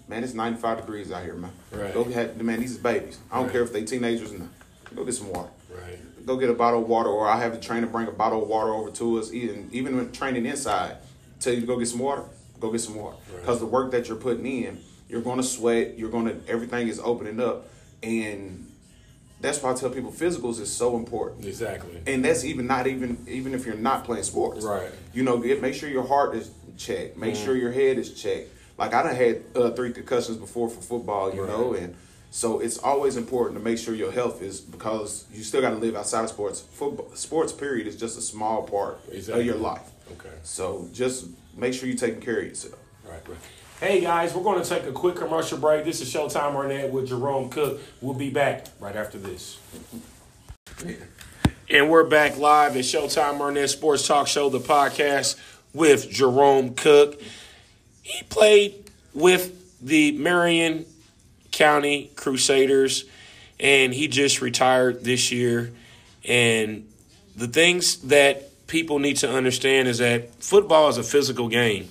man 0.06 0.22
it's 0.22 0.34
95 0.34 0.78
degrees 0.82 1.10
out 1.10 1.24
here 1.24 1.34
man 1.34 1.52
Right. 1.72 1.92
go 1.92 2.02
ahead 2.02 2.40
man 2.40 2.60
these 2.60 2.78
babies 2.78 3.18
I 3.32 3.36
don't 3.36 3.46
Right. 3.46 3.52
care 3.52 3.62
if 3.62 3.72
they 3.72 3.84
teenagers 3.84 4.32
or 4.32 4.38
not 4.38 4.48
Go 4.94 5.04
get 5.04 5.14
some 5.14 5.28
water. 5.32 5.48
right. 5.70 6.26
Go 6.26 6.36
get 6.36 6.50
a 6.50 6.54
bottle 6.54 6.82
of 6.82 6.88
water, 6.88 7.08
or 7.08 7.28
I 7.28 7.38
have 7.38 7.52
the 7.52 7.60
trainer 7.60 7.86
bring 7.86 8.08
a 8.08 8.12
bottle 8.12 8.42
of 8.42 8.48
water 8.48 8.72
over 8.74 8.90
to 8.90 9.18
us. 9.20 9.32
Even 9.32 9.68
even 9.72 9.96
when 9.96 10.10
training 10.10 10.46
inside, 10.46 10.96
tell 11.38 11.52
you 11.54 11.60
to 11.60 11.66
go 11.66 11.78
get 11.78 11.86
some 11.86 12.00
water. 12.00 12.24
Go 12.60 12.70
get 12.70 12.80
some 12.80 12.94
water 12.96 13.16
because 13.40 13.58
the 13.58 13.66
work 13.66 13.90
that 13.92 14.08
you're 14.08 14.18
putting 14.18 14.46
in, 14.46 14.80
you're 15.08 15.22
going 15.22 15.38
to 15.38 15.42
sweat. 15.42 15.98
You're 15.98 16.10
going 16.10 16.26
to 16.26 16.36
everything 16.48 16.88
is 16.88 17.00
opening 17.00 17.40
up, 17.40 17.68
and 18.02 18.70
that's 19.40 19.62
why 19.62 19.72
I 19.72 19.74
tell 19.74 19.88
people 19.90 20.12
physicals 20.12 20.60
is 20.60 20.70
so 20.70 20.96
important. 20.96 21.46
Exactly. 21.46 22.02
And 22.06 22.24
that's 22.24 22.44
even 22.44 22.66
not 22.66 22.86
even 22.86 23.24
even 23.26 23.54
if 23.54 23.64
you're 23.64 23.76
not 23.76 24.04
playing 24.04 24.24
sports. 24.24 24.64
Right. 24.64 24.90
You 25.14 25.22
know, 25.22 25.38
get 25.38 25.62
make 25.62 25.74
sure 25.74 25.88
your 25.88 26.06
heart 26.06 26.34
is 26.34 26.50
checked. 26.76 27.16
Make 27.16 27.34
sure 27.34 27.56
your 27.56 27.72
head 27.72 27.98
is 27.98 28.20
checked. 28.20 28.50
Like 28.76 28.94
I 28.94 29.02
done 29.02 29.14
had 29.16 29.42
uh, 29.54 29.70
three 29.70 29.92
concussions 29.92 30.36
before 30.36 30.68
for 30.68 30.80
football, 30.80 31.34
you 31.34 31.46
know, 31.46 31.74
and 31.74 31.94
so 32.30 32.60
it's 32.60 32.78
always 32.78 33.16
important 33.16 33.58
to 33.58 33.64
make 33.64 33.78
sure 33.78 33.94
your 33.94 34.12
health 34.12 34.40
is 34.42 34.60
because 34.60 35.26
you 35.32 35.42
still 35.42 35.60
got 35.60 35.70
to 35.70 35.76
live 35.76 35.96
outside 35.96 36.24
of 36.24 36.30
sports. 36.30 36.60
Football, 36.60 37.10
sports 37.14 37.52
period 37.52 37.86
is 37.86 37.96
just 37.96 38.16
a 38.16 38.22
small 38.22 38.62
part 38.62 39.00
Exactly. 39.10 39.40
of 39.40 39.46
your 39.46 39.56
life. 39.56 39.90
Okay. 40.12 40.34
So 40.42 40.88
just 40.92 41.26
make 41.60 41.74
sure 41.74 41.88
you're 41.88 41.96
taking 41.96 42.20
care 42.20 42.38
of 42.38 42.46
yourself. 42.46 42.78
Right, 43.04 43.20
right. 43.28 43.38
Hey 43.80 44.00
guys, 44.00 44.34
we're 44.34 44.42
going 44.42 44.62
to 44.62 44.68
take 44.68 44.84
a 44.84 44.92
quick 44.92 45.16
commercial 45.16 45.58
break. 45.58 45.84
This 45.84 46.00
is 46.00 46.12
Showtime 46.12 46.54
Arnett 46.54 46.90
with 46.90 47.08
Jerome 47.08 47.50
Cook. 47.50 47.80
We'll 48.00 48.14
be 48.14 48.30
back 48.30 48.66
right 48.78 48.96
after 48.96 49.18
this. 49.18 49.58
And 51.68 51.90
we're 51.90 52.04
back 52.04 52.36
live 52.36 52.76
at 52.76 52.84
Showtime 52.84 53.40
Arnett 53.40 53.70
Sports 53.70 54.06
Talk 54.06 54.26
Show, 54.26 54.48
the 54.48 54.58
podcast 54.58 55.38
with 55.72 56.10
Jerome 56.10 56.74
Cook. 56.74 57.20
He 58.02 58.22
played 58.24 58.90
with 59.14 59.80
the 59.80 60.12
Marion 60.12 60.84
County 61.52 62.10
Crusaders, 62.16 63.04
and 63.58 63.94
he 63.94 64.08
just 64.08 64.40
retired 64.40 65.04
this 65.04 65.30
year. 65.30 65.72
And 66.24 66.86
the 67.36 67.48
things 67.48 67.98
that 68.02 68.49
people 68.70 69.00
need 69.00 69.16
to 69.16 69.28
understand 69.28 69.88
is 69.88 69.98
that 69.98 70.32
football 70.42 70.88
is 70.88 70.96
a 70.96 71.02
physical 71.02 71.48
game. 71.48 71.88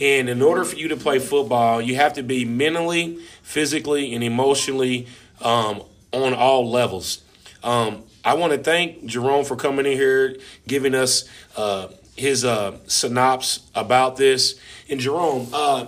And 0.00 0.28
in 0.28 0.40
order 0.40 0.64
for 0.64 0.76
you 0.76 0.88
to 0.88 0.96
play 0.96 1.18
football, 1.18 1.82
you 1.82 1.96
have 1.96 2.14
to 2.14 2.22
be 2.22 2.44
mentally, 2.44 3.18
physically, 3.42 4.14
and 4.14 4.24
emotionally 4.24 5.08
um, 5.40 5.82
on 6.12 6.32
all 6.32 6.70
levels. 6.70 7.22
Um, 7.62 8.04
I 8.24 8.34
want 8.34 8.52
to 8.52 8.58
thank 8.58 9.04
Jerome 9.04 9.44
for 9.44 9.56
coming 9.56 9.84
in 9.84 9.92
here, 9.92 10.36
giving 10.66 10.94
us 10.94 11.28
uh, 11.56 11.88
his 12.16 12.44
uh, 12.44 12.78
synopsis 12.86 13.68
about 13.74 14.16
this. 14.16 14.58
And 14.88 15.00
Jerome, 15.00 15.48
uh, 15.52 15.86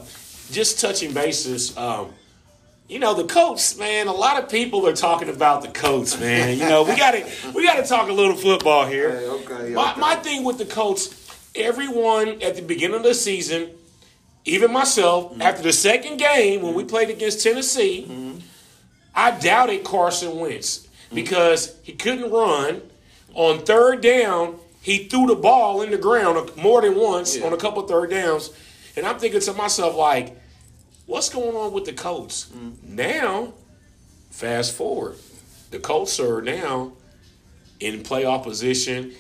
just 0.50 0.80
touching 0.80 1.14
bases, 1.14 1.76
um, 1.76 2.12
you 2.94 3.00
know 3.00 3.12
the 3.12 3.24
Colts, 3.24 3.76
man. 3.76 4.06
A 4.06 4.12
lot 4.12 4.40
of 4.40 4.48
people 4.48 4.86
are 4.86 4.94
talking 4.94 5.28
about 5.28 5.62
the 5.62 5.68
Colts, 5.68 6.18
man. 6.20 6.56
You 6.56 6.64
know 6.68 6.84
we 6.84 6.94
got 7.04 7.10
to 7.10 7.26
we 7.52 7.64
got 7.66 7.74
to 7.82 7.82
talk 7.82 8.08
a 8.08 8.12
little 8.12 8.36
football 8.36 8.86
here. 8.86 9.10
Hey, 9.10 9.26
okay, 9.26 9.70
My, 9.74 9.90
okay. 9.90 10.00
my 10.00 10.14
thing 10.16 10.44
with 10.44 10.58
the 10.58 10.64
Colts, 10.64 11.12
everyone 11.56 12.40
at 12.40 12.54
the 12.54 12.62
beginning 12.62 12.96
of 12.98 13.02
the 13.02 13.14
season, 13.14 13.70
even 14.44 14.72
myself, 14.72 15.32
Mm-hmm. 15.32 15.42
after 15.42 15.62
the 15.62 15.72
second 15.72 16.18
game 16.18 16.62
when 16.62 16.74
we 16.74 16.84
played 16.84 17.10
against 17.10 17.42
Tennessee, 17.42 18.06
Mm-hmm. 18.08 18.38
I 19.16 19.32
doubted 19.38 19.84
Carson 19.84 20.38
Wentz 20.38 20.88
because 21.12 21.76
he 21.82 21.92
couldn't 21.92 22.30
run. 22.32 22.82
On 23.34 23.58
third 23.64 24.00
down, 24.00 24.56
he 24.80 25.08
threw 25.08 25.26
the 25.26 25.34
ball 25.36 25.82
in 25.82 25.90
the 25.90 25.98
ground 25.98 26.50
more 26.56 26.80
than 26.82 26.94
once 26.96 27.36
Yeah. 27.36 27.46
on 27.46 27.52
a 27.52 27.56
couple 27.56 27.82
third 27.86 28.10
downs, 28.10 28.50
and 28.96 29.04
I'm 29.06 29.18
thinking 29.18 29.40
to 29.40 29.52
myself 29.52 29.96
like, 29.96 30.36
what's 31.06 31.28
going 31.28 31.54
on 31.56 31.73
with 31.73 31.84
the 31.84 31.92
Colts 31.92 32.46
Mm-hmm. 32.54 32.96
now? 32.96 33.54
Fast 34.30 34.75
forward, 34.75 35.14
the 35.70 35.78
Colts 35.78 36.18
are 36.18 36.42
now 36.42 36.92
in 37.80 38.00
playoff 38.02 38.42
position. 38.42 39.12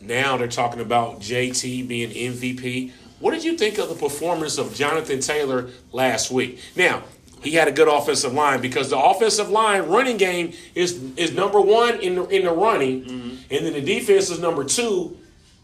Now 0.00 0.36
they're 0.36 0.48
talking 0.48 0.80
about 0.80 1.20
JT 1.20 1.86
being 1.86 2.10
MVP. 2.10 2.90
What 3.20 3.30
did 3.32 3.44
you 3.44 3.56
think 3.56 3.78
of 3.78 3.88
the 3.88 3.94
performance 3.94 4.58
of 4.58 4.74
Jonathan 4.74 5.20
Taylor 5.20 5.70
last 5.92 6.30
week? 6.30 6.60
Now, 6.74 7.02
he 7.42 7.52
had 7.52 7.68
a 7.68 7.72
good 7.72 7.86
offensive 7.88 8.32
line 8.32 8.60
because 8.60 8.90
the 8.90 8.98
offensive 8.98 9.48
line 9.50 9.82
running 9.88 10.16
game 10.16 10.52
is 10.74 11.00
is 11.16 11.32
number 11.32 11.60
one 11.60 12.00
in 12.00 12.16
the 12.16 12.24
in 12.26 12.44
the 12.44 12.52
running, 12.52 13.04
and 13.50 13.64
then 13.66 13.72
the 13.72 13.80
defense 13.80 14.30
is 14.30 14.40
number 14.40 14.64
two 14.64 15.16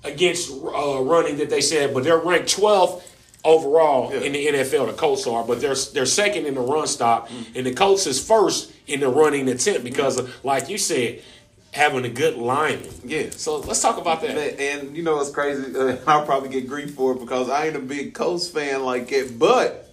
against 0.04 0.50
uh, 0.52 1.00
running 1.02 1.36
that 1.38 1.50
they 1.50 1.60
said, 1.60 1.92
but 1.92 2.04
they're 2.04 2.18
ranked 2.18 2.56
12th 2.56 3.02
overall 3.44 4.10
in 4.12 4.32
the 4.32 4.46
NFL. 4.46 4.86
The 4.86 4.92
Colts 4.92 5.26
are, 5.26 5.44
but 5.44 5.60
they're 5.60 5.74
they're 5.74 6.06
second 6.06 6.46
in 6.46 6.54
the 6.54 6.60
run 6.60 6.86
stop, 6.86 7.30
and 7.54 7.66
the 7.66 7.72
Colts 7.74 8.06
is 8.06 8.24
first 8.24 8.72
in 8.86 9.00
the 9.00 9.08
running 9.08 9.48
attempt 9.48 9.84
because, 9.84 10.18
of, 10.18 10.44
like 10.44 10.68
you 10.68 10.78
said, 10.78 11.22
having 11.72 12.04
a 12.04 12.08
good 12.08 12.36
lineman. 12.36 12.88
Yeah. 13.04 13.30
So 13.30 13.58
let's 13.58 13.80
talk 13.80 13.98
about 13.98 14.20
that. 14.22 14.34
Man, 14.34 14.54
and 14.58 14.96
you 14.96 15.02
know 15.02 15.20
it's 15.20 15.30
crazy. 15.30 15.76
Uh, 15.76 15.96
I'll 16.06 16.24
probably 16.24 16.50
get 16.50 16.68
grief 16.68 16.94
for 16.94 17.12
it 17.12 17.20
because 17.20 17.48
I 17.48 17.66
ain't 17.66 17.76
a 17.76 17.80
big 17.80 18.14
Colts 18.14 18.48
fan 18.48 18.84
like 18.84 19.10
it. 19.12 19.38
But 19.38 19.90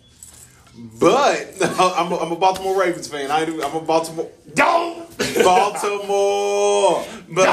But 0.99 1.55
I'm 1.79 2.11
a, 2.11 2.17
I'm 2.17 2.31
a 2.31 2.35
Baltimore 2.35 2.79
Ravens 2.79 3.07
fan. 3.07 3.31
I 3.31 3.45
do, 3.45 3.63
I'm 3.63 3.75
a 3.75 3.81
Baltimore 3.81 4.29
Don't. 4.53 5.07
Baltimore. 5.43 7.05
But 7.31 7.45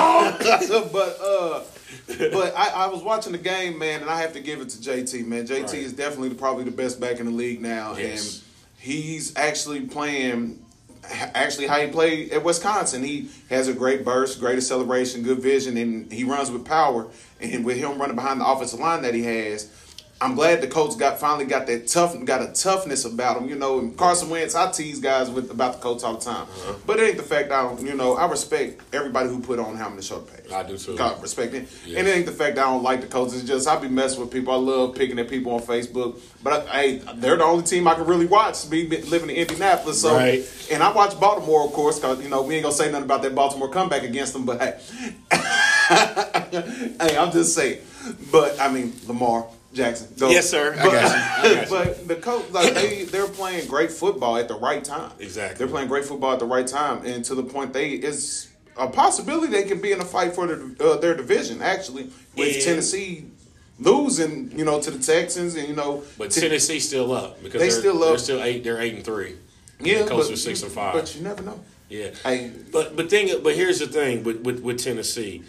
but 0.93 1.21
uh 1.21 1.61
but 2.07 2.55
I, 2.57 2.69
I 2.69 2.87
was 2.87 3.03
watching 3.03 3.33
the 3.33 3.39
game, 3.39 3.79
man, 3.79 4.01
and 4.03 4.11
I 4.11 4.21
have 4.21 4.33
to 4.35 4.41
give 4.41 4.61
it 4.61 4.69
to 4.71 4.79
JT, 4.79 5.27
man. 5.27 5.47
JT 5.47 5.63
Right. 5.65 5.75
is 5.75 5.93
definitely 5.93 6.35
probably 6.35 6.65
the 6.65 6.71
best 6.71 7.01
back 7.01 7.19
in 7.21 7.27
the 7.27 7.33
league 7.33 7.61
now, 7.61 7.97
Yes. 7.97 8.37
and 8.37 8.45
he's 8.79 9.37
actually 9.37 9.83
playing. 9.83 10.63
Actually, 11.35 11.69
how 11.69 11.79
he 11.81 11.87
played 11.87 12.33
at 12.33 12.43
Wisconsin, 12.43 13.03
he 13.05 13.29
has 13.49 13.69
a 13.69 13.73
great 13.73 14.05
burst, 14.05 14.41
great 14.41 14.57
acceleration, 14.57 15.23
good 15.23 15.39
vision, 15.39 15.77
and 15.77 16.11
he 16.13 16.25
runs 16.25 16.51
with 16.51 16.65
power. 16.65 17.07
And 17.41 17.65
with 17.65 17.77
him 17.77 17.99
running 18.01 18.17
behind 18.17 18.41
the 18.41 18.47
offensive 18.47 18.81
line 18.81 19.03
that 19.03 19.15
he 19.15 19.23
has, 19.23 19.71
I'm 20.19 20.35
glad 20.35 20.63
the 20.63 20.67
coach 20.67 20.97
got 20.99 21.21
finally 21.21 21.45
got 21.45 21.67
that 21.67 21.89
tough, 21.89 22.17
got 22.25 22.41
a 22.41 22.51
toughness 22.53 23.05
about 23.05 23.37
him. 23.37 23.51
You 23.51 23.55
know, 23.55 23.81
and 23.81 23.95
Carson 23.99 24.31
Wentz, 24.31 24.55
I 24.55 24.71
tease 24.73 24.99
guys 24.99 25.29
with 25.29 25.51
about 25.51 25.75
the 25.75 25.79
coach 25.81 26.03
all 26.05 26.15
the 26.15 26.25
time, 26.25 26.45
Uh-huh. 26.45 26.73
but 26.87 26.99
it 26.99 27.03
ain't 27.09 27.17
the 27.19 27.23
fact 27.23 27.53
I 27.53 27.63
don't. 27.65 27.81
You 27.83 27.95
know, 27.95 28.15
I 28.17 28.27
respect 28.27 28.81
everybody 28.95 29.29
who 29.29 29.41
put 29.41 29.59
on 29.59 29.77
how 29.77 29.91
many 29.91 30.01
shoulder 30.01 30.25
pads. 30.33 30.51
I 30.51 30.63
do 30.63 30.79
too. 30.79 30.97
God, 30.97 31.21
respect 31.21 31.53
it. 31.53 31.69
Yes. 31.85 31.99
And 31.99 32.09
it 32.09 32.17
ain't 32.17 32.25
the 32.25 32.33
fact 32.33 32.57
I 32.57 32.63
don't 32.63 32.83
like 32.83 33.03
the 33.03 33.09
coaches. 33.09 33.41
It's 33.41 33.45
just 33.49 33.69
I 33.69 33.79
be 33.79 33.89
messing 33.89 34.21
with 34.21 34.31
people. 34.31 34.55
I 34.55 34.57
love 34.57 34.95
picking 34.95 35.19
at 35.19 35.29
people 35.29 35.53
on 35.53 35.61
Facebook. 35.61 36.19
But 36.43 36.67
I, 36.69 36.81
hey, 36.81 37.03
they're 37.17 37.37
the 37.37 37.45
only 37.45 37.65
team 37.65 37.87
I 37.87 37.95
can 37.95 38.07
really 38.07 38.27
watch. 38.27 38.71
Be- 38.71 38.87
living 38.89 39.29
in 39.29 39.37
Indianapolis, 39.37 40.01
so 40.01 40.15
Right. 40.17 40.43
and 40.73 40.83
I 40.83 40.93
watch 40.93 41.19
Baltimore, 41.21 41.67
of 41.67 41.73
course, 41.73 41.99
because 41.99 42.23
you 42.23 42.31
know 42.31 42.41
we 42.41 42.55
ain't 42.55 42.63
gonna 42.63 42.75
say 42.75 42.87
nothing 42.91 43.05
about 43.05 43.21
that 43.23 43.35
Baltimore 43.35 43.69
comeback 43.69 44.03
against 44.03 44.33
them. 44.33 44.47
But 44.47 44.63
hey, 44.63 44.79
hey, 47.01 47.17
I'm 47.19 47.33
just 47.33 47.55
saying. 47.55 47.81
But 48.33 48.59
I 48.61 48.73
mean, 48.73 48.95
Lamar 49.07 49.47
Jackson. 49.77 50.09
go. 50.19 50.31
Yes, 50.31 50.49
sir. 50.51 50.75
I 50.79 50.85
But, 50.85 50.93
got 50.93 51.03
you. 51.03 51.51
I 51.51 51.55
got 51.55 51.63
you. 51.71 51.71
but 51.71 52.09
the 52.09 52.17
coach, 52.17 52.51
like 52.51 52.75
they, 52.75 53.05
they're 53.05 53.29
playing 53.29 53.69
great 53.69 53.93
football 53.93 54.37
at 54.37 54.49
the 54.49 54.55
right 54.59 54.83
time. 54.83 55.13
Exactly. 55.21 55.59
They're 55.59 55.69
playing 55.73 55.89
great 55.89 56.05
football 56.05 56.33
at 56.33 56.39
the 56.39 56.47
right 56.47 56.67
time, 56.67 57.05
and 57.05 57.25
to 57.27 57.35
the 57.35 57.43
point 57.45 57.73
they 57.73 57.91
it's 57.91 58.49
a 58.79 58.89
possibility 58.89 59.49
they 59.53 59.63
can 59.65 59.81
be 59.81 59.93
in 59.93 60.01
a 60.01 60.05
fight 60.05 60.35
for 60.35 60.47
the, 60.47 60.77
uh, 60.85 60.97
their 60.99 61.15
division. 61.17 61.63
Actually, 61.63 62.11
with 62.37 62.55
And- 62.57 62.63
Tennessee 62.65 63.25
losing, 63.79 64.57
you 64.59 64.65
know, 64.65 64.81
to 64.81 64.91
the 64.91 64.99
Texans, 64.99 65.55
and 65.55 65.69
you 65.69 65.75
know, 65.75 66.03
But 66.19 66.31
Ten- 66.31 66.45
Tennessee's 66.45 66.87
still 66.89 67.13
up 67.13 67.43
because 67.43 67.61
They 67.61 67.69
they're, 67.69 67.79
still 67.79 68.03
up. 68.03 68.09
They're 68.11 68.19
still 68.19 68.43
eight. 68.43 68.65
They're 68.65 68.81
eight 68.81 68.95
and 68.95 69.05
three. 69.05 69.37
yeah, 69.81 70.03
the 70.03 70.09
Colts 70.09 70.29
but, 70.29 70.35
are 70.35 70.37
six 70.37 70.63
and 70.63 70.73
five. 70.73 70.95
But 70.95 71.15
you 71.15 71.23
never 71.23 71.43
know. 71.43 71.61
Yeah. 71.89 72.09
Hey, 72.25 72.51
But 72.73 72.97
but 72.97 73.11
thing 73.11 73.31
but 73.43 73.55
here's 73.55 73.79
the 73.79 73.87
thing 73.87 74.25
with, 74.25 74.41
with, 74.41 74.61
with 74.61 74.79
Tennessee. 74.83 75.43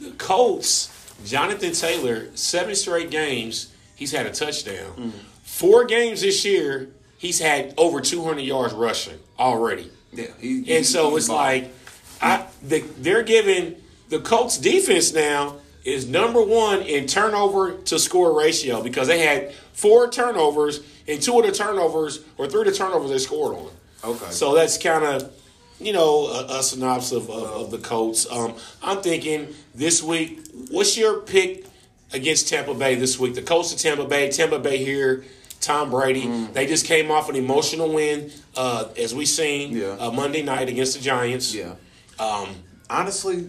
The 0.00 0.10
Colts, 0.12 0.88
Jonathan 1.24 1.72
Taylor, 1.72 2.28
seven 2.34 2.74
straight 2.74 3.10
games, 3.10 3.72
he's 3.96 4.12
had 4.12 4.26
a 4.26 4.30
touchdown. 4.30 4.92
Mm. 4.96 5.12
Four 5.42 5.84
games 5.84 6.20
this 6.22 6.44
year, 6.44 6.90
he's 7.18 7.38
had 7.38 7.74
over 7.76 8.00
two 8.00 8.22
hundred 8.24 8.42
yards 8.42 8.74
rushing 8.74 9.18
already. 9.38 9.90
yeah, 10.12 10.26
he, 10.38 10.62
he- 10.62 10.76
And 10.76 10.86
so 10.86 11.16
it's 11.16 11.28
balling. 11.28 11.62
like 11.64 11.72
I 12.20 12.46
the, 12.62 12.80
they're 12.98 13.22
giving 13.22 13.76
the 14.08 14.20
Colts 14.20 14.58
defense 14.58 15.12
now 15.12 15.56
is 15.84 16.08
number 16.08 16.42
one 16.42 16.80
in 16.82 17.06
turnover 17.06 17.72
to 17.78 17.98
score 17.98 18.36
ratio 18.38 18.82
because 18.82 19.06
they 19.08 19.18
had 19.20 19.52
four 19.74 20.08
turnovers 20.10 20.80
and 21.06 21.20
two 21.20 21.38
of 21.38 21.44
the 21.46 21.52
turnovers 21.52 22.20
or 22.38 22.46
three 22.46 22.60
of 22.62 22.66
the 22.66 22.72
turnovers 22.72 23.10
they 23.10 23.18
scored 23.18 23.54
on. 23.54 23.70
Okay. 24.02 24.30
So 24.30 24.54
that's 24.54 24.78
kind 24.78 25.04
of 25.04 25.32
you 25.80 25.92
know 25.92 26.26
a, 26.28 26.58
a 26.58 26.62
synopsis 26.62 27.12
of, 27.12 27.30
of, 27.30 27.44
of 27.44 27.70
the 27.70 27.78
Colts. 27.78 28.30
Um, 28.30 28.54
I'm 28.82 29.02
thinking 29.02 29.48
this 29.74 30.02
week. 30.02 30.40
What's 30.70 30.96
your 30.96 31.20
pick 31.20 31.66
against 32.12 32.48
Tampa 32.48 32.74
Bay 32.74 32.94
this 32.94 33.18
week? 33.18 33.34
The 33.34 33.42
Colts 33.42 33.72
of 33.72 33.78
Tampa 33.78 34.04
Bay. 34.04 34.30
Tampa 34.30 34.58
Bay 34.58 34.78
here. 34.84 35.24
Tom 35.60 35.90
Brady. 35.90 36.24
Mm. 36.26 36.52
They 36.52 36.66
just 36.66 36.84
came 36.84 37.10
off 37.10 37.30
an 37.30 37.36
emotional 37.36 37.90
win, 37.92 38.30
uh, 38.54 38.88
as 38.98 39.14
we 39.14 39.24
seen 39.24 39.74
Yeah. 39.74 39.96
uh, 39.98 40.10
Monday 40.10 40.42
night 40.42 40.68
against 40.68 40.94
the 40.96 41.02
Giants. 41.02 41.54
yeah. 41.54 41.74
Um, 42.18 42.50
honestly, 42.90 43.48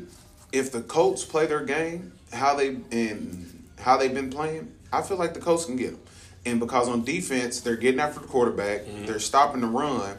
if 0.54 0.72
the 0.72 0.82
Colts 0.82 1.26
play 1.26 1.46
their 1.46 1.64
game 1.66 2.14
how 2.32 2.56
they 2.56 2.70
and 2.92 3.64
how 3.80 3.98
they've 3.98 4.14
been 4.14 4.30
playing, 4.30 4.72
I 4.94 5.02
feel 5.02 5.18
like 5.18 5.34
the 5.34 5.42
Colts 5.42 5.66
can 5.66 5.76
get 5.76 5.92
them. 5.92 6.00
And 6.46 6.60
because 6.60 6.88
on 6.88 7.04
defense, 7.04 7.60
they're 7.60 7.76
getting 7.76 8.00
after 8.00 8.22
the 8.22 8.28
quarterback, 8.28 8.86
Mm-hmm. 8.86 9.06
they're 9.08 9.20
stopping 9.20 9.60
the 9.62 9.68
run. 9.68 10.16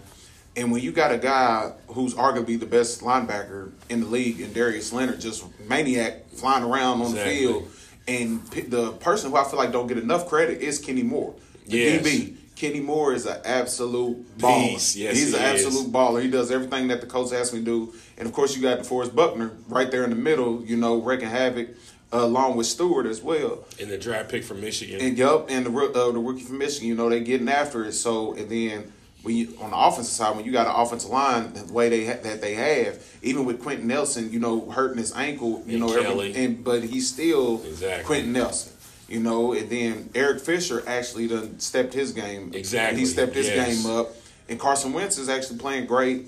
And 0.56 0.72
when 0.72 0.82
you 0.82 0.90
got 0.90 1.12
a 1.12 1.18
guy 1.18 1.72
who's 1.88 2.14
arguably 2.14 2.58
the 2.58 2.66
best 2.66 3.02
linebacker 3.02 3.72
in 3.90 4.00
the 4.00 4.06
league, 4.06 4.40
and 4.40 4.54
Darius 4.54 4.92
Leonard, 4.92 5.20
just 5.20 5.44
maniac 5.68 6.30
flying 6.30 6.64
around 6.64 7.02
on 7.02 7.08
Exactly. 7.10 7.34
the 7.34 7.38
field, 7.52 7.68
and 8.08 8.46
the 8.70 8.92
person 8.92 9.30
who 9.30 9.36
I 9.36 9.44
feel 9.44 9.58
like 9.58 9.72
don't 9.72 9.86
get 9.86 9.98
enough 9.98 10.26
credit 10.28 10.60
is 10.62 10.78
Kenny 10.78 11.02
Moore, 11.02 11.34
the 11.66 11.76
Yes. 11.78 12.02
DB. 12.06 12.36
Kenny 12.54 12.80
Moore 12.80 13.12
is 13.12 13.26
an 13.26 13.36
absolute 13.44 14.38
baller. 14.38 14.72
Yes, 14.72 14.94
He's 14.94 15.32
he 15.32 15.36
an 15.38 15.54
is. 15.56 15.64
absolute 15.66 15.92
baller. 15.92 16.22
He 16.22 16.30
does 16.30 16.50
everything 16.50 16.88
that 16.88 17.02
the 17.02 17.06
coach 17.06 17.30
asks 17.34 17.52
me 17.52 17.58
to 17.58 17.64
do. 17.66 17.94
And 18.16 18.26
of 18.26 18.32
course, 18.32 18.56
you 18.56 18.62
got 18.62 18.78
DeForest 18.78 19.14
Buckner 19.14 19.50
right 19.68 19.90
there 19.90 20.04
in 20.04 20.10
the 20.10 20.16
middle, 20.16 20.64
you 20.64 20.74
know, 20.78 20.96
wreaking 21.02 21.28
havoc 21.28 21.68
uh, 22.14 22.18
along 22.20 22.56
with 22.56 22.66
Stewart 22.66 23.04
as 23.04 23.20
well. 23.20 23.66
and 23.78 23.90
the 23.90 23.98
draft 23.98 24.30
pick 24.30 24.42
from 24.42 24.62
Michigan. 24.62 25.02
And 25.02 25.18
yep, 25.18 25.46
and 25.50 25.66
the 25.66 25.70
uh, 25.70 26.12
the 26.12 26.18
rookie 26.18 26.44
from 26.44 26.56
Michigan, 26.56 26.88
you 26.88 26.94
know, 26.94 27.10
they 27.10 27.20
getting 27.20 27.48
after 27.50 27.84
it. 27.84 27.92
So 27.92 28.32
and 28.32 28.48
then 28.48 28.90
when 29.26 29.36
you 29.36 29.58
on 29.60 29.70
the 29.70 29.76
offensive 29.76 30.14
side, 30.14 30.36
when 30.36 30.44
you 30.44 30.52
got 30.52 30.68
an 30.68 30.74
offensive 30.76 31.10
line 31.10 31.52
the 31.52 31.72
way 31.72 31.88
they 31.88 32.06
ha- 32.06 32.20
that 32.22 32.40
they 32.40 32.54
have, 32.54 33.04
even 33.22 33.44
with 33.44 33.60
Quenton 33.60 33.88
Nelson, 33.88 34.32
you 34.32 34.38
know, 34.38 34.70
hurting 34.70 34.98
his 34.98 35.12
ankle, 35.16 35.64
you 35.66 35.78
And 35.78 35.80
know, 35.80 35.92
every, 35.96 36.34
and 36.36 36.62
but 36.62 36.84
he's 36.84 37.08
still 37.12 37.60
Exactly. 37.64 38.04
Quenton 38.04 38.32
Nelson. 38.32 38.72
You 39.08 39.20
know, 39.20 39.52
and 39.52 39.68
then 39.68 40.10
Eric 40.14 40.40
Fisher 40.40 40.82
actually 40.86 41.26
done 41.28 41.58
stepped 41.60 41.92
his 41.92 42.12
game. 42.12 42.52
Exactly, 42.54 43.00
He 43.00 43.06
stepped 43.06 43.34
his 43.34 43.48
yes. 43.48 43.82
game 43.84 43.96
up. 43.96 44.08
And 44.48 44.58
Carson 44.60 44.92
Wentz 44.92 45.18
is 45.18 45.28
actually 45.28 45.58
playing 45.58 45.86
great. 45.86 46.26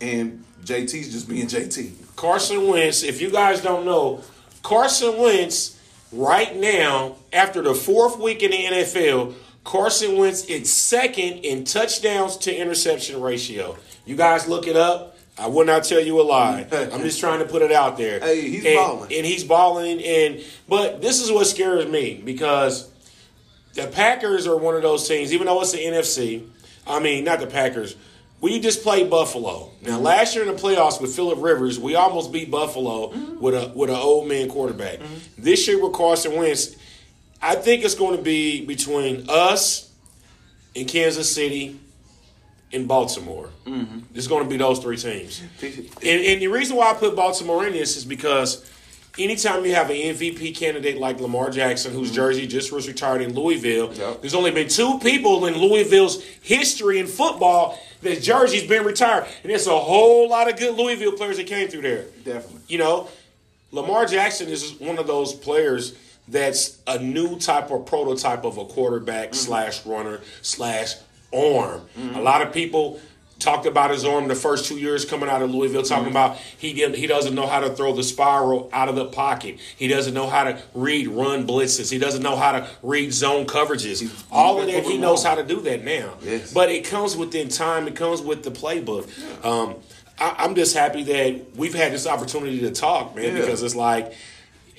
And 0.00 0.42
JT's 0.64 1.12
just 1.12 1.28
being 1.28 1.46
JT. 1.46 2.16
Carson 2.16 2.66
Wentz, 2.66 3.02
if 3.02 3.20
you 3.20 3.30
guys 3.30 3.60
don't 3.62 3.84
know, 3.84 4.22
Carson 4.62 5.18
Wentz 5.18 5.78
right 6.12 6.54
now, 6.56 7.16
after 7.32 7.62
the 7.62 7.74
fourth 7.74 8.18
week 8.18 8.42
in 8.42 8.50
the 8.50 8.64
NFL, 8.64 9.34
Carson 9.64 10.16
Wentz 10.16 10.44
is 10.46 10.72
second 10.72 11.44
in 11.44 11.64
touchdowns 11.64 12.36
to 12.38 12.54
interception 12.54 13.20
ratio. 13.20 13.76
You 14.04 14.16
guys 14.16 14.48
look 14.48 14.66
it 14.66 14.76
up. 14.76 15.16
I 15.38 15.46
will 15.46 15.64
not 15.64 15.84
tell 15.84 16.00
you 16.00 16.20
a 16.20 16.22
lie. 16.22 16.66
I'm 16.72 17.02
just 17.02 17.20
trying 17.20 17.38
to 17.38 17.46
put 17.46 17.62
it 17.62 17.72
out 17.72 17.96
there. 17.96 18.20
Hey, 18.20 18.48
he's 18.48 18.64
and, 18.64 18.76
balling. 18.76 19.12
and 19.12 19.26
he's 19.26 19.44
balling. 19.44 20.02
And 20.02 20.44
but 20.68 21.00
this 21.00 21.20
is 21.20 21.30
what 21.30 21.46
scares 21.46 21.86
me 21.86 22.20
because 22.22 22.90
the 23.74 23.86
Packers 23.86 24.46
are 24.46 24.56
one 24.56 24.74
of 24.74 24.82
those 24.82 25.08
teams, 25.08 25.32
even 25.32 25.46
though 25.46 25.60
it's 25.62 25.72
the 25.72 25.78
NFC. 25.78 26.46
I 26.86 26.98
mean, 26.98 27.24
not 27.24 27.40
the 27.40 27.46
Packers. 27.46 27.96
We 28.40 28.58
just 28.58 28.82
played 28.82 29.08
Buffalo. 29.08 29.70
Now, 29.82 29.92
mm-hmm. 29.94 30.02
last 30.02 30.34
year 30.34 30.44
in 30.44 30.54
the 30.54 30.60
playoffs 30.60 31.00
with 31.00 31.14
Philip 31.14 31.38
Rivers, 31.40 31.78
we 31.78 31.94
almost 31.94 32.32
beat 32.32 32.50
Buffalo 32.50 33.12
mm-hmm. 33.12 33.40
with 33.40 33.54
a 33.54 33.72
with 33.74 33.88
an 33.88 33.96
old 33.96 34.28
man 34.28 34.48
quarterback. 34.48 34.98
Mm-hmm. 34.98 35.42
This 35.42 35.66
year 35.68 35.82
with 35.82 35.92
Carson 35.92 36.34
Wentz, 36.34 36.76
I 37.42 37.56
think 37.56 37.84
it's 37.84 37.96
going 37.96 38.16
to 38.16 38.22
be 38.22 38.64
between 38.64 39.26
us 39.28 39.92
and 40.76 40.86
Kansas 40.88 41.34
City 41.34 41.78
and 42.72 42.88
Baltimore. 42.88 43.50
Mm-hmm. 43.66 43.98
It's 44.14 44.28
going 44.28 44.44
to 44.44 44.48
be 44.48 44.56
those 44.56 44.78
three 44.78 44.96
teams. 44.96 45.42
And, 45.60 45.90
and 46.02 46.40
the 46.40 46.48
reason 46.48 46.76
why 46.76 46.90
I 46.90 46.94
put 46.94 47.16
Baltimore 47.16 47.66
in 47.66 47.72
this 47.72 47.96
is 47.96 48.04
because 48.04 48.70
anytime 49.18 49.64
you 49.64 49.74
have 49.74 49.90
an 49.90 49.96
MVP 49.96 50.56
candidate 50.56 50.98
like 50.98 51.20
Lamar 51.20 51.50
Jackson, 51.50 51.92
whose 51.92 52.08
mm-hmm. 52.08 52.16
jersey 52.16 52.46
just 52.46 52.72
was 52.72 52.88
retired 52.88 53.20
in 53.20 53.34
Louisville, 53.34 53.92
Yep. 53.92 54.20
there's 54.20 54.34
only 54.34 54.52
been 54.52 54.68
two 54.68 54.98
people 55.00 55.44
in 55.46 55.58
Louisville's 55.58 56.22
history 56.42 56.98
in 56.98 57.06
football 57.06 57.78
that 58.02 58.22
jersey's 58.22 58.66
been 58.66 58.84
retired. 58.84 59.26
And 59.42 59.50
there's 59.50 59.66
a 59.66 59.78
whole 59.78 60.28
lot 60.28 60.48
of 60.48 60.58
good 60.58 60.76
Louisville 60.76 61.12
players 61.12 61.36
that 61.36 61.46
came 61.46 61.68
through 61.68 61.82
there. 61.82 62.04
Definitely. 62.24 62.60
You 62.68 62.78
know, 62.78 63.08
Lamar 63.70 64.06
Jackson 64.06 64.48
is 64.48 64.74
one 64.80 64.98
of 64.98 65.06
those 65.06 65.32
players 65.32 65.96
that's 66.28 66.78
a 66.86 66.98
new 66.98 67.38
type 67.38 67.70
of 67.70 67.86
prototype 67.86 68.44
of 68.44 68.58
a 68.58 68.64
quarterback 68.64 69.34
slash 69.34 69.84
runner 69.84 70.20
slash 70.40 70.94
arm. 71.34 71.82
A 72.14 72.20
lot 72.20 72.42
of 72.42 72.52
people 72.52 73.00
talked 73.38 73.66
about 73.66 73.90
his 73.90 74.04
arm 74.04 74.28
the 74.28 74.36
first 74.36 74.66
two 74.66 74.78
years 74.78 75.04
coming 75.04 75.28
out 75.28 75.42
of 75.42 75.50
Louisville, 75.52 75.82
talking 75.82 76.10
about 76.10 76.36
he 76.36 76.72
didn't, 76.72 76.94
he 76.94 77.08
doesn't 77.08 77.34
know 77.34 77.46
how 77.48 77.58
to 77.58 77.70
throw 77.70 77.92
the 77.92 78.04
spiral 78.04 78.70
out 78.72 78.88
of 78.88 78.94
the 78.94 79.06
pocket. 79.06 79.58
He 79.76 79.88
doesn't 79.88 80.14
know 80.14 80.28
how 80.28 80.44
to 80.44 80.62
read 80.74 81.08
run 81.08 81.44
blitzes. 81.44 81.90
He 81.90 81.98
doesn't 81.98 82.22
know 82.22 82.36
how 82.36 82.52
to 82.52 82.68
read 82.84 83.12
zone 83.12 83.46
coverages. 83.46 84.24
All 84.30 84.60
of 84.60 84.66
that 84.68 84.84
he 84.84 84.96
knows 84.96 85.24
how 85.24 85.34
to 85.34 85.42
do 85.42 85.60
that 85.62 85.82
now. 85.82 86.14
Yes. 86.22 86.52
But 86.52 86.70
it 86.70 86.84
comes 86.84 87.16
within 87.16 87.48
time. 87.48 87.88
It 87.88 87.96
comes 87.96 88.20
with 88.22 88.44
the 88.44 88.50
playbook. 88.52 89.08
Um, 89.44 89.74
I, 90.20 90.36
I'm 90.38 90.54
just 90.54 90.76
happy 90.76 91.02
that 91.02 91.56
we've 91.56 91.74
had 91.74 91.90
this 91.92 92.06
opportunity 92.06 92.60
to 92.60 92.70
talk, 92.70 93.16
man, 93.16 93.34
Yeah. 93.34 93.40
because 93.40 93.62
it's 93.64 93.74
like 93.74 94.12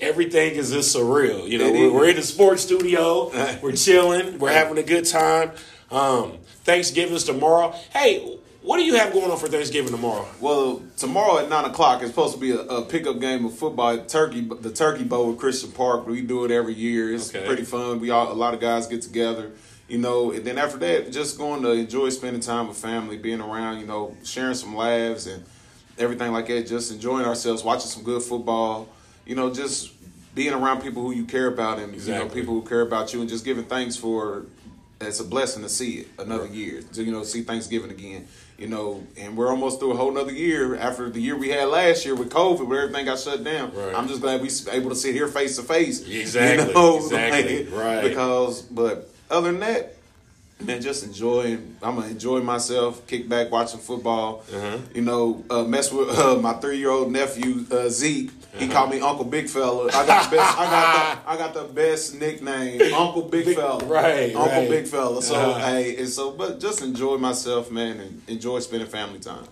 everything 0.00 0.54
is 0.54 0.70
just 0.70 0.94
surreal. 0.94 1.48
You 1.48 1.58
know, 1.58 1.72
we're, 1.72 1.92
we're 1.92 2.08
in 2.10 2.16
the 2.16 2.22
sports 2.22 2.62
studio, 2.62 3.30
we're 3.62 3.72
chilling, 3.72 4.38
we're 4.38 4.52
having 4.52 4.78
a 4.78 4.82
good 4.82 5.04
time. 5.06 5.52
Um, 5.90 6.38
Thanksgiving's 6.64 7.24
tomorrow. 7.24 7.70
Hey, 7.92 8.38
what 8.62 8.78
do 8.78 8.84
you 8.84 8.94
have 8.96 9.12
going 9.12 9.30
on 9.30 9.36
for 9.38 9.46
Thanksgiving 9.48 9.90
tomorrow? 9.92 10.26
Well, 10.40 10.82
tomorrow 10.96 11.38
at 11.38 11.50
nine 11.50 11.66
o'clock 11.66 12.00
it's 12.00 12.10
supposed 12.10 12.34
to 12.34 12.40
be 12.40 12.52
a, 12.52 12.60
a 12.60 12.84
pickup 12.86 13.20
game 13.20 13.44
of 13.44 13.54
football. 13.56 13.98
Turkey, 14.06 14.40
the 14.40 14.72
Turkey 14.72 15.04
Bowl 15.04 15.32
at 15.32 15.38
Christian 15.38 15.70
Park. 15.72 16.06
We 16.06 16.22
do 16.22 16.44
it 16.46 16.50
every 16.50 16.72
year. 16.74 17.12
It's 17.12 17.28
Okay. 17.34 17.46
pretty 17.46 17.64
fun. 17.64 18.00
We 18.00 18.10
all 18.10 18.32
a 18.32 18.34
lot 18.34 18.54
of 18.54 18.60
guys 18.60 18.86
get 18.86 19.02
together 19.02 19.50
You 19.86 19.98
know, 19.98 20.32
and 20.32 20.42
then 20.46 20.56
after 20.56 20.78
that, 20.78 21.12
just 21.12 21.36
going 21.36 21.62
to 21.62 21.72
enjoy 21.72 22.08
spending 22.08 22.40
time 22.40 22.68
with 22.68 22.78
family, 22.78 23.18
being 23.18 23.42
around, 23.42 23.80
you 23.80 23.86
know, 23.86 24.16
sharing 24.24 24.54
some 24.54 24.74
laughs 24.74 25.26
and 25.26 25.44
everything 25.98 26.32
like 26.32 26.46
that. 26.46 26.66
Just 26.66 26.90
enjoying 26.90 27.26
ourselves, 27.26 27.62
watching 27.62 27.90
some 27.90 28.02
good 28.02 28.22
football. 28.22 28.88
You 29.26 29.34
know, 29.34 29.52
just 29.52 29.92
being 30.34 30.52
around 30.52 30.82
people 30.82 31.02
who 31.02 31.12
you 31.12 31.24
care 31.24 31.46
about 31.46 31.78
and 31.78 31.94
you 31.94 32.12
know 32.12 32.28
people 32.28 32.54
who 32.54 32.66
care 32.66 32.82
about 32.82 33.12
you, 33.12 33.20
and 33.20 33.28
just 33.28 33.44
giving 33.44 33.64
thanks 33.64 33.96
for. 33.96 34.46
It's 35.00 35.20
a 35.20 35.24
blessing 35.24 35.62
to 35.64 35.68
see 35.68 35.98
it 35.98 36.08
another 36.18 36.46
year. 36.46 36.80
To 36.94 37.02
you 37.02 37.12
know, 37.12 37.24
see 37.24 37.42
Thanksgiving 37.42 37.90
again. 37.90 38.26
You 38.56 38.68
know, 38.68 39.04
and 39.18 39.36
we're 39.36 39.50
almost 39.50 39.80
through 39.80 39.92
a 39.92 39.96
whole 39.96 40.12
nother 40.12 40.32
year 40.32 40.76
after 40.76 41.10
the 41.10 41.20
year 41.20 41.36
we 41.36 41.48
had 41.48 41.68
last 41.68 42.06
year 42.06 42.14
with 42.14 42.30
COVID, 42.30 42.66
where 42.68 42.82
everything 42.82 43.04
got 43.04 43.18
shut 43.18 43.42
down. 43.42 43.74
Right. 43.74 43.94
I'm 43.94 44.06
just 44.06 44.20
glad 44.20 44.40
we 44.40 44.48
able 44.70 44.90
to 44.90 44.96
sit 44.96 45.14
here 45.14 45.26
face 45.26 45.56
to 45.56 45.62
face. 45.62 46.08
Exactly, 46.08 46.72
exactly, 46.96 47.64
right. 47.64 48.02
Because, 48.02 48.62
but 48.62 49.10
other 49.28 49.50
than 49.50 49.60
that, 49.60 49.96
man, 50.60 50.80
just 50.80 51.04
enjoying. 51.04 51.76
I'm 51.82 51.96
gonna 51.96 52.08
enjoy 52.08 52.40
myself, 52.40 53.06
kick 53.06 53.28
back, 53.28 53.50
watching 53.50 53.80
football. 53.80 54.44
Uh-huh. 54.54 54.78
You 54.94 55.02
know, 55.02 55.44
uh, 55.50 55.64
mess 55.64 55.92
with 55.92 56.08
uh, 56.18 56.36
my 56.36 56.54
three 56.54 56.78
year 56.78 56.90
old 56.90 57.12
nephew 57.12 57.64
uh, 57.70 57.88
Zeke. 57.88 58.30
He 58.56 58.68
called 58.68 58.90
me 58.90 59.00
Uncle 59.00 59.24
Big 59.24 59.48
Fella. 59.48 59.88
I 59.88 60.06
got 60.06 60.30
the 60.30 60.36
best. 60.36 60.58
I 60.58 60.64
got 60.64 61.24
the, 61.24 61.30
I 61.30 61.36
got 61.36 61.54
the 61.54 61.64
best 61.72 62.14
nickname, 62.14 62.94
Uncle 62.94 63.22
Big, 63.22 63.52
Fella. 63.56 63.84
right, 63.86 64.32
Uncle 64.34 64.46
right. 64.60 64.70
Big 64.70 64.86
Fella. 64.86 65.20
So 65.22 65.34
Uh-huh. 65.34 65.58
hey, 65.72 65.96
and 65.96 66.08
so 66.08 66.30
but 66.30 66.60
just 66.60 66.80
enjoy 66.80 67.16
myself, 67.18 67.72
man, 67.72 67.98
and 67.98 68.22
enjoy 68.28 68.60
spending 68.60 68.88
family 68.88 69.18
time. 69.18 69.44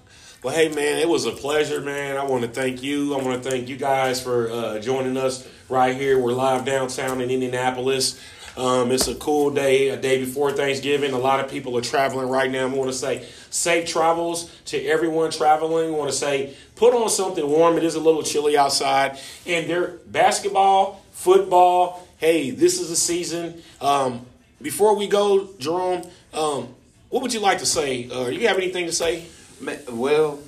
Well, 0.45 0.55
hey, 0.55 0.69
man, 0.69 0.99
it 0.99 1.09
was 1.09 1.25
a 1.25 1.31
pleasure, 1.33 1.81
man. 1.81 2.17
I 2.17 2.25
want 2.25 2.43
to 2.43 2.49
thank 2.49 2.83
you. 2.83 3.15
I 3.17 3.23
want 3.23 3.43
to 3.43 3.49
thank 3.51 3.69
you 3.69 3.77
guys 3.77 4.21
for 4.21 4.51
uh, 4.51 4.79
joining 4.81 5.17
us 5.17 5.49
right 5.69 5.97
here. 5.97 6.19
We're 6.19 6.33
live 6.33 6.65
downtown 6.65 7.21
in 7.21 7.31
Indianapolis. 7.31 8.21
Um, 8.57 8.91
it's 8.91 9.09
a 9.09 9.15
cool 9.15 9.51
day, 9.51 9.89
a 9.89 9.97
day 9.97 10.19
before 10.19 10.53
Thanksgiving. 10.53 11.13
A 11.13 11.19
lot 11.19 11.41
of 11.41 11.51
people 11.51 11.77
are 11.79 11.83
traveling 11.83 12.29
right 12.29 12.51
now. 12.51 12.67
I 12.67 12.71
want 12.71 12.91
to 12.91 12.97
say 12.97 13.27
safe 13.51 13.89
travels 13.89 14.51
to 14.67 14.85
everyone 14.85 15.31
traveling. 15.31 15.95
I 15.95 15.97
want 15.97 16.11
to 16.11 16.17
say 16.17 16.55
put 16.77 16.93
on 16.93 17.09
something 17.09 17.47
warm. 17.49 17.79
It 17.79 17.85
is 17.85 17.95
a 17.95 18.01
little 18.01 18.23
chilly 18.23 18.57
outside. 18.59 19.19
And 19.47 19.69
there, 19.69 19.99
basketball, 20.07 21.03
football. 21.13 22.07
Hey, 22.19 22.51
this 22.51 22.79
is 22.81 22.91
the 22.91 22.97
season. 22.97 23.63
Um, 23.81 24.27
before 24.61 24.97
we 24.97 25.09
go, 25.09 25.49
Jerome, 25.59 26.03
um, 26.35 26.75
what 27.09 27.23
would 27.23 27.33
you 27.33 27.41
like 27.41 27.59
to 27.59 27.67
say? 27.67 28.09
Uh, 28.11 28.29
you 28.29 28.49
have 28.49 28.59
anything 28.59 28.87
to 28.87 28.93
say? 28.93 29.25
Well, 29.91 30.41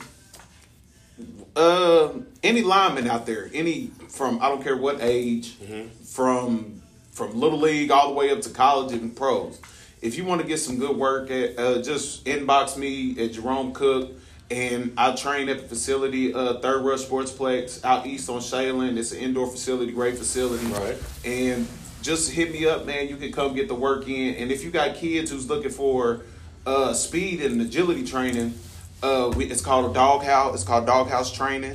uh, 1.56 2.10
any 2.42 2.62
lineman 2.62 3.08
out 3.08 3.26
there, 3.26 3.48
any 3.54 3.90
from 4.08 4.40
I 4.42 4.48
don't 4.48 4.62
care 4.62 4.76
what 4.76 4.98
age, 5.00 5.56
from 6.04 6.82
from 7.14 7.38
little 7.38 7.60
league 7.60 7.90
all 7.90 8.08
the 8.08 8.14
way 8.14 8.30
up 8.30 8.40
to 8.42 8.50
college 8.50 8.92
and 8.92 9.16
pros. 9.16 9.58
If 10.02 10.18
you 10.18 10.24
want 10.24 10.42
to 10.42 10.46
get 10.46 10.58
some 10.58 10.78
good 10.78 10.96
work, 10.96 11.30
at, 11.30 11.58
uh, 11.58 11.80
just 11.80 12.24
inbox 12.26 12.76
me 12.76 13.18
at 13.24 13.32
Jerome 13.32 13.72
Cook, 13.72 14.10
and 14.50 14.92
I 14.98 15.12
train 15.12 15.48
at 15.48 15.62
the 15.62 15.68
facility, 15.68 16.34
uh, 16.34 16.58
Third 16.60 16.84
Rush 16.84 17.00
Sportsplex 17.04 17.82
out 17.84 18.06
east 18.06 18.28
on 18.28 18.40
Shaylin. 18.40 18.98
It's 18.98 19.12
an 19.12 19.18
indoor 19.18 19.46
facility, 19.46 19.92
great 19.92 20.18
facility, 20.18 20.66
Right. 20.66 20.96
and 21.24 21.66
just 22.02 22.30
hit 22.32 22.52
me 22.52 22.66
up, 22.66 22.84
man. 22.84 23.08
You 23.08 23.16
can 23.16 23.32
come 23.32 23.54
get 23.54 23.68
the 23.68 23.74
work 23.74 24.06
in, 24.08 24.34
and 24.34 24.52
if 24.52 24.62
you 24.62 24.70
got 24.70 24.96
kids 24.96 25.30
who's 25.30 25.48
looking 25.48 25.70
for 25.70 26.20
uh, 26.66 26.92
speed 26.92 27.40
and 27.42 27.60
agility 27.60 28.04
training. 28.04 28.54
Uh, 29.04 29.28
we, 29.36 29.44
it's 29.44 29.60
called 29.60 29.90
a 29.90 29.94
doghouse. 29.94 30.54
It's 30.54 30.64
called 30.64 30.86
doghouse 30.86 31.30
training 31.30 31.74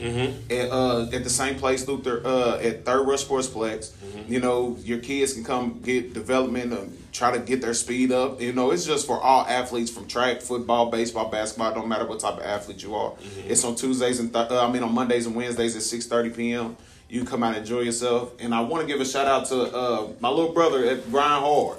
at, 0.50 0.71
uh, 0.71 1.03
at 1.13 1.24
the 1.24 1.29
same 1.29 1.55
place, 1.59 1.88
Luther, 1.88 2.21
uh, 2.25 2.57
at 2.57 2.86
Third 2.86 3.07
Rush 3.07 3.24
Sportsplex. 3.25 3.91
You 4.27 4.39
know, 4.39 4.77
your 4.83 5.00
kids 5.00 5.33
can 5.33 5.43
come 5.43 5.79
get 5.81 6.13
development 6.13 6.74
and 6.74 6.98
try 7.12 7.31
to 7.31 7.39
get 7.39 7.62
their 7.62 7.74
speed 7.75 8.12
up. 8.12 8.41
You 8.41 8.51
know, 8.53 8.71
it's 8.71 8.86
just 8.86 9.05
for 9.07 9.19
all 9.19 9.45
athletes 9.45 9.91
from 9.91 10.07
track, 10.07 10.41
football, 10.41 10.89
baseball, 10.89 11.29
basketball. 11.29 11.74
Don't 11.74 11.88
matter 11.88 12.05
what 12.07 12.19
type 12.19 12.36
of 12.38 12.43
athlete 12.43 12.81
you 12.83 12.95
are. 12.95 13.13
It's 13.48 13.63
on 13.63 13.75
Tuesdays 13.75 14.19
and 14.19 14.33
th- 14.33 14.50
uh, 14.50 14.65
I 14.67 14.71
mean 14.71 14.83
on 14.83 14.93
Mondays 14.93 15.25
and 15.27 15.36
Wednesdays 15.36 15.75
at 15.75 15.81
six 15.83 16.05
thirty 16.07 16.29
p.m. 16.31 16.77
You 17.09 17.25
come 17.25 17.41
out 17.43 17.50
and 17.55 17.57
enjoy 17.65 17.81
yourself. 17.81 18.33
And 18.39 18.53
I 18.53 18.62
want 18.62 18.81
to 18.81 18.88
give 18.88 19.01
a 19.01 19.05
shout 19.05 19.25
out 19.27 19.48
to 19.48 19.75
uh, 19.75 20.07
my 20.20 20.29
little 20.29 20.53
brother 20.53 20.85
at 20.85 21.09
Grind 21.11 21.44
Hard. 21.44 21.77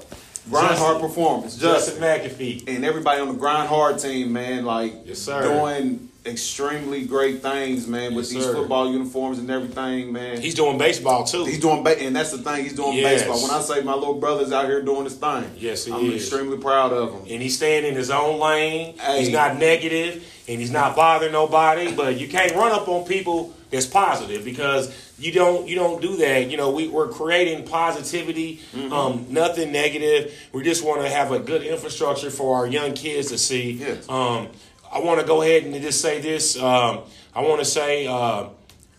Grind 0.50 0.68
Justin. 0.70 0.86
Hard 0.86 1.00
Performance. 1.00 1.56
Justin 1.56 2.02
McAfee. 2.02 2.68
and 2.74 2.84
everybody 2.84 3.20
on 3.20 3.28
the 3.28 3.34
grind 3.34 3.68
hard 3.68 3.98
team, 3.98 4.32
man, 4.32 4.64
like 4.64 4.92
Yes, 5.06 5.18
sir. 5.20 5.42
doing 5.42 6.08
extremely 6.26 7.04
great 7.04 7.40
things, 7.40 7.86
man, 7.86 8.14
with 8.14 8.26
Yes, 8.26 8.34
these 8.34 8.44
sir. 8.44 8.54
football 8.54 8.90
uniforms 8.92 9.38
and 9.38 9.50
everything, 9.50 10.12
man. 10.12 10.40
He's 10.40 10.54
doing 10.54 10.76
baseball 10.76 11.24
too. 11.24 11.44
He's 11.44 11.58
doing, 11.60 11.82
ba- 11.82 11.98
and 12.00 12.14
that's 12.14 12.30
the 12.32 12.38
thing. 12.38 12.64
He's 12.64 12.74
doing 12.74 12.94
Yes. 12.98 13.22
baseball. 13.22 13.40
When 13.42 13.50
I 13.50 13.60
say 13.62 13.80
my 13.82 13.94
little 13.94 14.14
brother's 14.14 14.52
out 14.52 14.66
here 14.66 14.82
doing 14.82 15.04
his 15.04 15.14
thing, 15.14 15.44
Yes, 15.58 15.84
he 15.86 15.92
I'm 15.92 16.04
is. 16.10 16.22
extremely 16.22 16.58
proud 16.58 16.92
of 16.92 17.10
him. 17.12 17.20
and 17.30 17.40
he's 17.42 17.56
staying 17.56 17.84
in 17.86 17.94
his 17.94 18.10
own 18.10 18.38
lane. 18.38 18.94
Hey. 18.98 19.20
He's 19.20 19.30
not 19.32 19.58
negative, 19.58 20.22
and 20.48 20.60
he's 20.60 20.70
not 20.70 20.94
bothering 20.94 21.32
nobody. 21.32 21.92
But 21.92 22.18
you 22.20 22.28
can't 22.28 22.54
run 22.54 22.72
up 22.72 22.86
on 22.88 23.04
people 23.04 23.54
that's 23.70 23.86
positive 23.86 24.44
because 24.44 24.92
you 25.18 25.32
don't 25.32 25.68
you 25.68 25.76
don't 25.76 26.00
do 26.02 26.16
that. 26.16 26.50
You 26.50 26.56
know, 26.56 26.70
we, 26.70 26.88
we're 26.88 27.08
creating 27.08 27.66
positivity, 27.66 28.60
Mm-hmm. 28.74 28.92
um, 28.92 29.26
nothing 29.28 29.72
negative. 29.72 30.34
We 30.52 30.62
just 30.62 30.84
want 30.84 31.02
to 31.02 31.08
have 31.08 31.32
a 31.32 31.38
good 31.38 31.62
infrastructure 31.62 32.30
for 32.30 32.56
our 32.56 32.66
young 32.66 32.94
kids 32.94 33.28
to 33.28 33.38
see. 33.38 33.72
Yes. 33.72 34.08
Um, 34.08 34.48
I 34.92 34.98
want 35.00 35.20
to 35.20 35.26
go 35.26 35.42
ahead 35.42 35.62
and 35.64 35.74
just 35.80 36.00
say 36.00 36.20
this. 36.20 36.56
Um, 36.58 37.00
I 37.34 37.42
want 37.42 37.60
to 37.60 37.64
say 37.64 38.06
uh, 38.08 38.48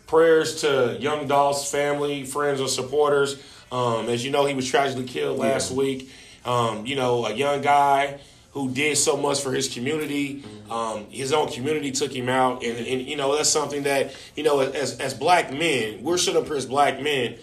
prayers 0.07 0.62
to 0.62 0.97
Young 0.99 1.27
Dolph's 1.27 1.69
family, 1.69 2.23
friends, 2.23 2.62
or 2.62 2.67
supporters. 2.67 3.41
Um, 3.71 4.07
as 4.10 4.23
you 4.23 4.31
know, 4.31 4.45
he 4.45 4.53
was 4.53 4.67
tragically 4.69 5.03
killed 5.05 5.38
last 5.38 5.71
Yeah. 5.71 5.77
week. 5.77 6.10
Um, 6.45 6.86
you 6.86 6.95
know, 6.95 7.25
a 7.25 7.34
young 7.34 7.62
guy 7.62 8.19
who 8.51 8.69
did 8.71 8.97
so 8.97 9.15
much 9.17 9.41
for 9.41 9.51
his 9.53 9.67
community. 9.73 10.43
Um, 10.69 11.05
his 11.09 11.31
own 11.33 11.49
community 11.49 11.91
took 11.91 12.11
him 12.13 12.27
out, 12.29 12.63
and, 12.63 12.77
and 12.85 13.01
you 13.01 13.15
know 13.15 13.35
that's 13.35 13.49
something 13.49 13.83
that 13.83 14.13
you 14.35 14.43
know 14.43 14.59
as 14.59 14.99
as 14.99 15.13
black 15.13 15.51
men, 15.53 16.03
we're 16.03 16.17
sitting 16.17 16.41
up 16.41 16.47
here 16.47 16.55
as 16.57 16.65
black 16.65 17.01
men. 17.01 17.35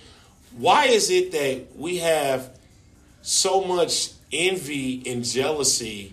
Why 0.57 0.87
is 0.87 1.11
it 1.11 1.33
that 1.33 1.77
we 1.77 1.99
have 1.99 2.51
so 3.23 3.63
much 3.65 4.11
envy 4.33 5.03
and 5.11 5.25
jealousy 5.25 6.13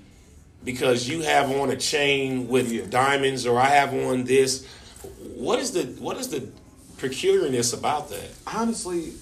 because 0.64 1.08
you 1.08 1.22
have 1.22 1.50
on 1.52 1.70
a 1.70 1.76
chain 1.76 2.48
with 2.48 2.72
Yeah. 2.72 2.86
diamonds 2.90 3.46
or 3.46 3.60
I 3.60 3.66
have 3.70 3.94
on 3.94 4.24
this? 4.26 4.66
What 5.36 5.60
is 5.60 5.72
the 5.72 5.84
what 6.02 6.18
is 6.18 6.30
the 6.30 6.48
peculiarness 6.98 7.74
about 7.74 8.10
that? 8.10 8.30
Honestly, 8.48 9.14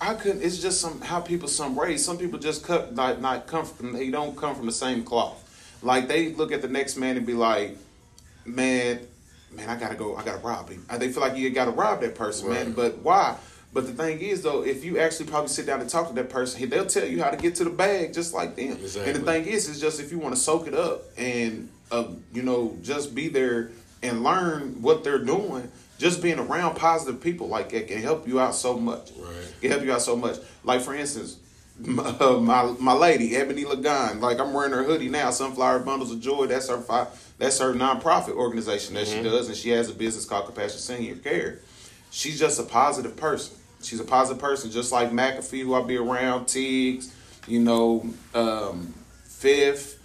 I 0.00 0.14
couldn't. 0.14 0.42
It's 0.42 0.58
just 0.58 0.80
some 0.80 1.00
how 1.00 1.20
people 1.20 1.48
some 1.48 1.78
raised. 1.78 2.04
Some 2.04 2.18
people 2.18 2.38
just 2.38 2.64
cut 2.64 2.94
like 2.94 3.20
not 3.20 3.46
come 3.46 3.64
from. 3.64 3.92
They 3.92 4.10
don't 4.10 4.36
come 4.36 4.54
from 4.54 4.66
the 4.66 4.72
same 4.72 5.04
cloth. 5.04 5.46
Like 5.82 6.08
they 6.08 6.32
look 6.32 6.52
at 6.52 6.62
the 6.62 6.68
next 6.68 6.96
man 6.96 7.16
and 7.16 7.26
be 7.26 7.34
like, 7.34 7.76
man, 8.44 9.00
man, 9.52 9.68
I 9.68 9.76
gotta 9.76 9.94
go. 9.96 10.16
I 10.16 10.24
gotta 10.24 10.38
rob 10.38 10.70
him. 10.70 10.86
They 10.98 11.12
feel 11.12 11.22
like 11.22 11.36
you 11.36 11.50
gotta 11.50 11.70
rob 11.70 12.00
that 12.00 12.14
person, 12.14 12.48
man. 12.48 12.72
But 12.72 12.98
why? 12.98 13.36
But 13.72 13.86
the 13.86 13.92
thing 13.92 14.20
is, 14.20 14.42
though, 14.42 14.64
if 14.64 14.84
you 14.84 14.98
actually 14.98 15.26
probably 15.26 15.48
sit 15.48 15.64
down 15.66 15.80
and 15.80 15.88
talk 15.88 16.08
to 16.08 16.14
that 16.14 16.28
person, 16.28 16.68
they'll 16.68 16.86
tell 16.86 17.06
you 17.06 17.22
how 17.22 17.30
to 17.30 17.36
get 17.36 17.54
to 17.56 17.64
the 17.64 17.70
bag 17.70 18.12
just 18.12 18.34
like 18.34 18.56
them. 18.56 18.72
Exactly. 18.72 19.12
And 19.12 19.20
the 19.20 19.24
thing 19.24 19.46
is, 19.46 19.68
is 19.68 19.80
just 19.80 20.00
if 20.00 20.10
you 20.10 20.18
want 20.18 20.34
to 20.34 20.40
soak 20.40 20.66
it 20.66 20.74
up 20.74 21.02
and 21.16 21.68
uh, 21.92 22.08
you 22.32 22.42
know 22.42 22.76
just 22.82 23.14
be 23.14 23.28
there 23.28 23.70
and 24.02 24.24
learn 24.24 24.80
what 24.82 25.04
they're 25.04 25.24
doing. 25.24 25.70
Just 26.00 26.22
being 26.22 26.38
around 26.38 26.76
positive 26.76 27.20
people 27.20 27.48
like 27.48 27.68
that 27.72 27.88
can 27.88 28.00
help 28.00 28.26
you 28.26 28.40
out 28.40 28.54
so 28.54 28.78
much. 28.78 29.10
Right. 29.18 29.54
Can 29.60 29.70
help 29.70 29.82
you 29.84 29.92
out 29.92 30.00
so 30.00 30.16
much. 30.16 30.38
Like 30.64 30.80
for 30.80 30.94
instance, 30.94 31.36
my 31.78 32.04
uh, 32.18 32.38
my, 32.40 32.74
my 32.78 32.94
lady 32.94 33.36
Ebony 33.36 33.66
Lagan. 33.66 34.18
Like 34.18 34.40
I'm 34.40 34.54
wearing 34.54 34.72
her 34.72 34.82
hoodie 34.82 35.10
now. 35.10 35.30
Sunflower 35.30 35.80
Bundles 35.80 36.10
of 36.10 36.18
Joy. 36.22 36.46
That's 36.46 36.70
her 36.70 36.80
fi- 36.80 37.08
that's 37.36 37.58
her 37.58 37.74
nonprofit 37.74 38.32
organization 38.34 38.94
that 38.94 39.08
she 39.08 39.22
does, 39.22 39.48
and 39.48 39.56
she 39.56 39.68
has 39.70 39.90
a 39.90 39.94
business 39.94 40.24
called 40.24 40.46
Compassion 40.46 40.78
Senior 40.78 41.16
Care. 41.16 41.58
She's 42.10 42.38
just 42.38 42.58
a 42.58 42.62
positive 42.62 43.14
person. 43.14 43.58
She's 43.82 44.00
a 44.00 44.04
positive 44.04 44.40
person, 44.40 44.70
just 44.70 44.92
like 44.92 45.10
McAfee, 45.10 45.62
who 45.62 45.74
I 45.74 45.82
be 45.82 45.98
around, 45.98 46.46
Tiggs, 46.46 47.14
you 47.46 47.60
know, 47.60 48.08
um, 48.34 48.94
Fifth, 49.24 49.98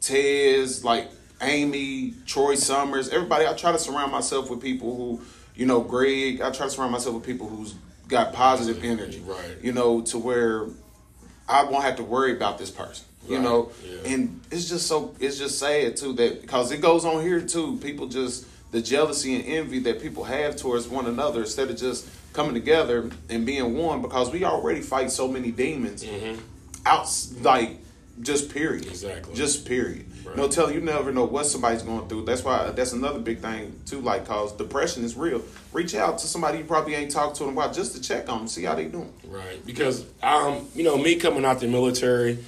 Tez, 0.00 0.84
like 0.84 1.08
Amy, 1.40 2.14
Troy 2.26 2.54
Summers, 2.54 3.08
everybody. 3.08 3.46
I 3.46 3.52
try 3.54 3.72
to 3.72 3.78
surround 3.78 4.12
myself 4.12 4.50
with 4.50 4.60
people 4.60 4.96
who, 4.96 5.22
you 5.54 5.66
know, 5.66 5.80
Greg. 5.80 6.40
I 6.40 6.50
try 6.50 6.66
to 6.66 6.70
surround 6.70 6.92
myself 6.92 7.14
with 7.14 7.24
people 7.24 7.48
who's 7.48 7.74
got 8.08 8.32
positive 8.32 8.84
energy, 8.84 9.22
Right. 9.24 9.56
You 9.62 9.72
know, 9.72 10.02
to 10.02 10.18
where 10.18 10.66
I 11.48 11.64
won't 11.64 11.84
have 11.84 11.96
to 11.96 12.04
worry 12.04 12.32
about 12.32 12.58
this 12.58 12.70
person. 12.70 13.06
You 13.28 13.36
Right, 13.36 13.44
know, 13.44 13.72
yeah. 13.84 14.12
and 14.12 14.40
it's 14.50 14.68
just 14.68 14.86
so 14.86 15.14
it's 15.20 15.38
just 15.38 15.58
sad 15.58 15.96
too 15.96 16.14
that 16.14 16.40
because 16.40 16.72
it 16.72 16.80
goes 16.80 17.04
on 17.04 17.22
here 17.22 17.40
too. 17.40 17.76
People 17.82 18.06
just 18.08 18.46
the 18.72 18.80
jealousy 18.80 19.36
and 19.36 19.44
envy 19.44 19.78
that 19.80 20.00
people 20.00 20.24
have 20.24 20.56
towards 20.56 20.88
one 20.88 21.06
another 21.06 21.40
instead 21.40 21.70
of 21.70 21.76
just 21.76 22.08
coming 22.32 22.54
together 22.54 23.10
and 23.28 23.44
being 23.44 23.76
one 23.76 24.00
because 24.00 24.30
we 24.30 24.44
already 24.44 24.80
fight 24.80 25.10
so 25.10 25.28
many 25.28 25.50
demons 25.50 26.04
mm-hmm. 26.04 26.40
out 26.86 27.08
like 27.42 27.76
just 28.22 28.52
period 28.52 28.86
Exactly. 28.86 29.34
just 29.34 29.66
period 29.66 30.06
Right. 30.24 30.36
no 30.36 30.48
tell 30.48 30.70
you 30.70 30.80
never 30.80 31.10
know 31.12 31.24
what 31.24 31.46
somebody's 31.46 31.82
going 31.82 32.06
through 32.08 32.24
that's 32.24 32.44
why 32.44 32.70
that's 32.70 32.92
another 32.92 33.18
big 33.18 33.38
thing 33.40 33.78
too 33.86 34.00
like 34.00 34.26
cause 34.26 34.52
depression 34.52 35.02
is 35.02 35.16
real 35.16 35.42
reach 35.72 35.94
out 35.94 36.18
to 36.18 36.26
somebody 36.26 36.58
you 36.58 36.64
probably 36.64 36.94
ain't 36.94 37.10
talked 37.10 37.36
to 37.36 37.44
in 37.44 37.50
a 37.50 37.52
while 37.52 37.72
just 37.72 37.94
to 37.96 38.00
check 38.02 38.28
on 38.28 38.38
them 38.40 38.48
see 38.48 38.64
how 38.64 38.74
they 38.74 38.84
doing 38.86 39.12
Right. 39.26 39.64
Because 39.64 40.04
um, 40.22 40.66
you 40.74 40.82
know, 40.84 40.98
me 40.98 41.16
coming 41.16 41.44
out 41.44 41.60
the 41.60 41.68
military, 41.68 42.38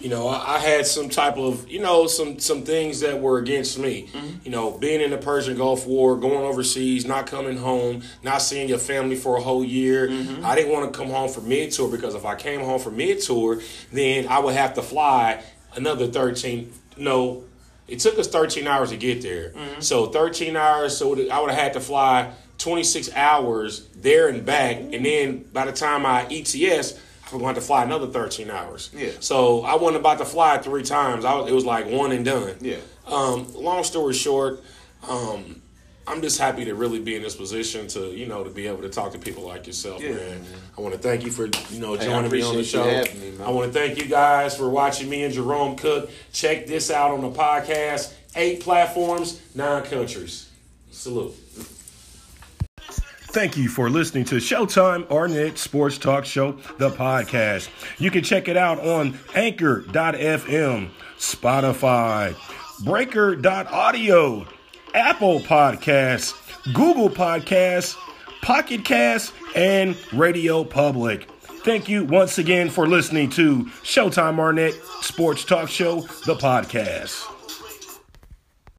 you 0.00 0.08
know, 0.08 0.28
I, 0.28 0.56
I, 0.56 0.58
had 0.58 0.86
some 0.86 1.08
type 1.08 1.36
of, 1.36 1.68
you 1.68 1.80
know, 1.80 2.06
some 2.06 2.38
some 2.38 2.62
things 2.62 3.00
that 3.00 3.20
were 3.20 3.38
against 3.38 3.78
me. 3.78 4.08
Mm-hmm. 4.12 4.38
You 4.44 4.50
know, 4.50 4.72
being 4.72 5.00
in 5.00 5.10
the 5.10 5.18
Persian 5.18 5.56
Gulf 5.56 5.86
War, 5.86 6.16
going 6.16 6.44
overseas, 6.44 7.06
not 7.06 7.26
coming 7.26 7.56
home, 7.56 8.02
not 8.22 8.42
seeing 8.42 8.68
your 8.68 8.78
family 8.78 9.16
for 9.16 9.36
a 9.36 9.40
whole 9.40 9.64
year. 9.64 10.08
Mm-hmm. 10.08 10.44
I 10.44 10.56
didn't 10.56 10.72
want 10.72 10.92
to 10.92 10.98
come 10.98 11.08
home 11.08 11.30
for 11.30 11.40
mid 11.40 11.70
tour 11.70 11.90
because 11.90 12.14
if 12.14 12.26
I 12.26 12.34
came 12.34 12.60
home 12.60 12.80
for 12.80 12.90
mid 12.90 13.20
tour, 13.20 13.60
then 13.92 14.26
I 14.28 14.40
would 14.40 14.54
have 14.54 14.74
to 14.74 14.82
fly 14.82 15.42
another 15.76 16.08
thirteen. 16.08 16.72
No, 16.96 17.44
it 17.86 18.00
took 18.00 18.18
us 18.18 18.26
thirteen 18.26 18.66
hours 18.66 18.90
to 18.90 18.96
get 18.96 19.22
there. 19.22 19.50
Mm-hmm. 19.50 19.80
So 19.80 20.06
thirteen 20.06 20.56
hours. 20.56 20.96
So 20.96 21.12
I 21.30 21.40
would 21.40 21.50
have 21.50 21.58
had 21.58 21.72
to 21.74 21.80
fly 21.80 22.32
twenty 22.58 22.84
six 22.84 23.10
hours 23.14 23.86
there 23.94 24.28
and 24.28 24.44
back, 24.44 24.76
and 24.76 25.06
then 25.06 25.44
by 25.52 25.66
the 25.66 25.72
time 25.72 26.04
I 26.04 26.26
ETS. 26.30 27.00
I'm 27.32 27.38
going 27.38 27.54
to 27.54 27.60
fly 27.60 27.82
another 27.82 28.06
13 28.06 28.50
hours. 28.50 28.90
Yeah. 28.94 29.10
So 29.20 29.62
I 29.62 29.76
wasn't 29.76 29.96
about 29.96 30.18
to 30.18 30.24
fly 30.24 30.58
three 30.58 30.82
times. 30.82 31.24
I 31.24 31.34
was, 31.34 31.50
it 31.50 31.54
was 31.54 31.64
like 31.64 31.86
one 31.86 32.12
and 32.12 32.24
done. 32.24 32.56
Yeah. 32.60 32.76
Um, 33.06 33.52
long 33.54 33.84
story 33.84 34.14
short, 34.14 34.62
um, 35.08 35.60
I'm 36.06 36.20
just 36.20 36.38
happy 36.38 36.66
to 36.66 36.74
really 36.74 37.00
be 37.00 37.16
in 37.16 37.22
this 37.22 37.34
position 37.34 37.88
to, 37.88 38.10
you 38.10 38.26
know, 38.26 38.44
to 38.44 38.50
be 38.50 38.66
able 38.66 38.82
to 38.82 38.90
talk 38.90 39.12
to 39.12 39.18
people 39.18 39.44
like 39.44 39.66
yourself, 39.66 40.02
yeah, 40.02 40.10
man. 40.10 40.42
man. 40.42 40.44
I 40.76 40.80
want 40.82 40.94
to 40.94 41.00
thank 41.00 41.24
you 41.24 41.30
for, 41.30 41.46
you 41.70 41.80
know, 41.80 41.96
joining 41.96 42.30
hey, 42.30 42.36
me 42.38 42.42
on 42.42 42.56
the 42.56 42.64
show. 42.64 42.84
Me, 42.84 43.32
I 43.42 43.50
want 43.50 43.72
to 43.72 43.78
thank 43.78 43.98
you 43.98 44.06
guys 44.06 44.56
for 44.56 44.68
watching 44.68 45.08
me 45.08 45.24
and 45.24 45.32
Jerome 45.32 45.76
Cook. 45.76 46.10
Check 46.32 46.66
this 46.66 46.90
out 46.90 47.12
on 47.12 47.22
the 47.22 47.30
podcast. 47.30 48.12
Eight 48.36 48.60
platforms, 48.60 49.40
nine 49.54 49.84
countries. 49.84 50.50
Salute. 50.90 51.34
Thank 53.34 53.56
you 53.56 53.68
for 53.68 53.90
listening 53.90 54.24
to 54.26 54.36
Showtime 54.36 55.10
Arnett 55.10 55.58
Sports 55.58 55.98
Talk 55.98 56.24
Show, 56.24 56.52
the 56.78 56.88
podcast. 56.88 57.68
You 57.98 58.12
can 58.12 58.22
check 58.22 58.46
it 58.46 58.56
out 58.56 58.78
on 58.78 59.18
anchor.fm, 59.34 60.90
Spotify, 61.18 62.36
breaker.audio, 62.84 64.46
Apple 64.94 65.40
Podcasts, 65.40 66.32
Google 66.72 67.10
Podcasts, 67.10 67.96
Pocket 68.40 68.84
Casts, 68.84 69.32
and 69.56 69.96
Radio 70.12 70.62
Public. 70.62 71.28
Thank 71.64 71.88
you 71.88 72.04
once 72.04 72.38
again 72.38 72.70
for 72.70 72.86
listening 72.86 73.30
to 73.30 73.64
Showtime 73.82 74.38
Arnett 74.38 74.74
Sports 75.00 75.44
Talk 75.44 75.68
Show, 75.68 76.02
the 76.24 76.36
podcast. 76.36 77.43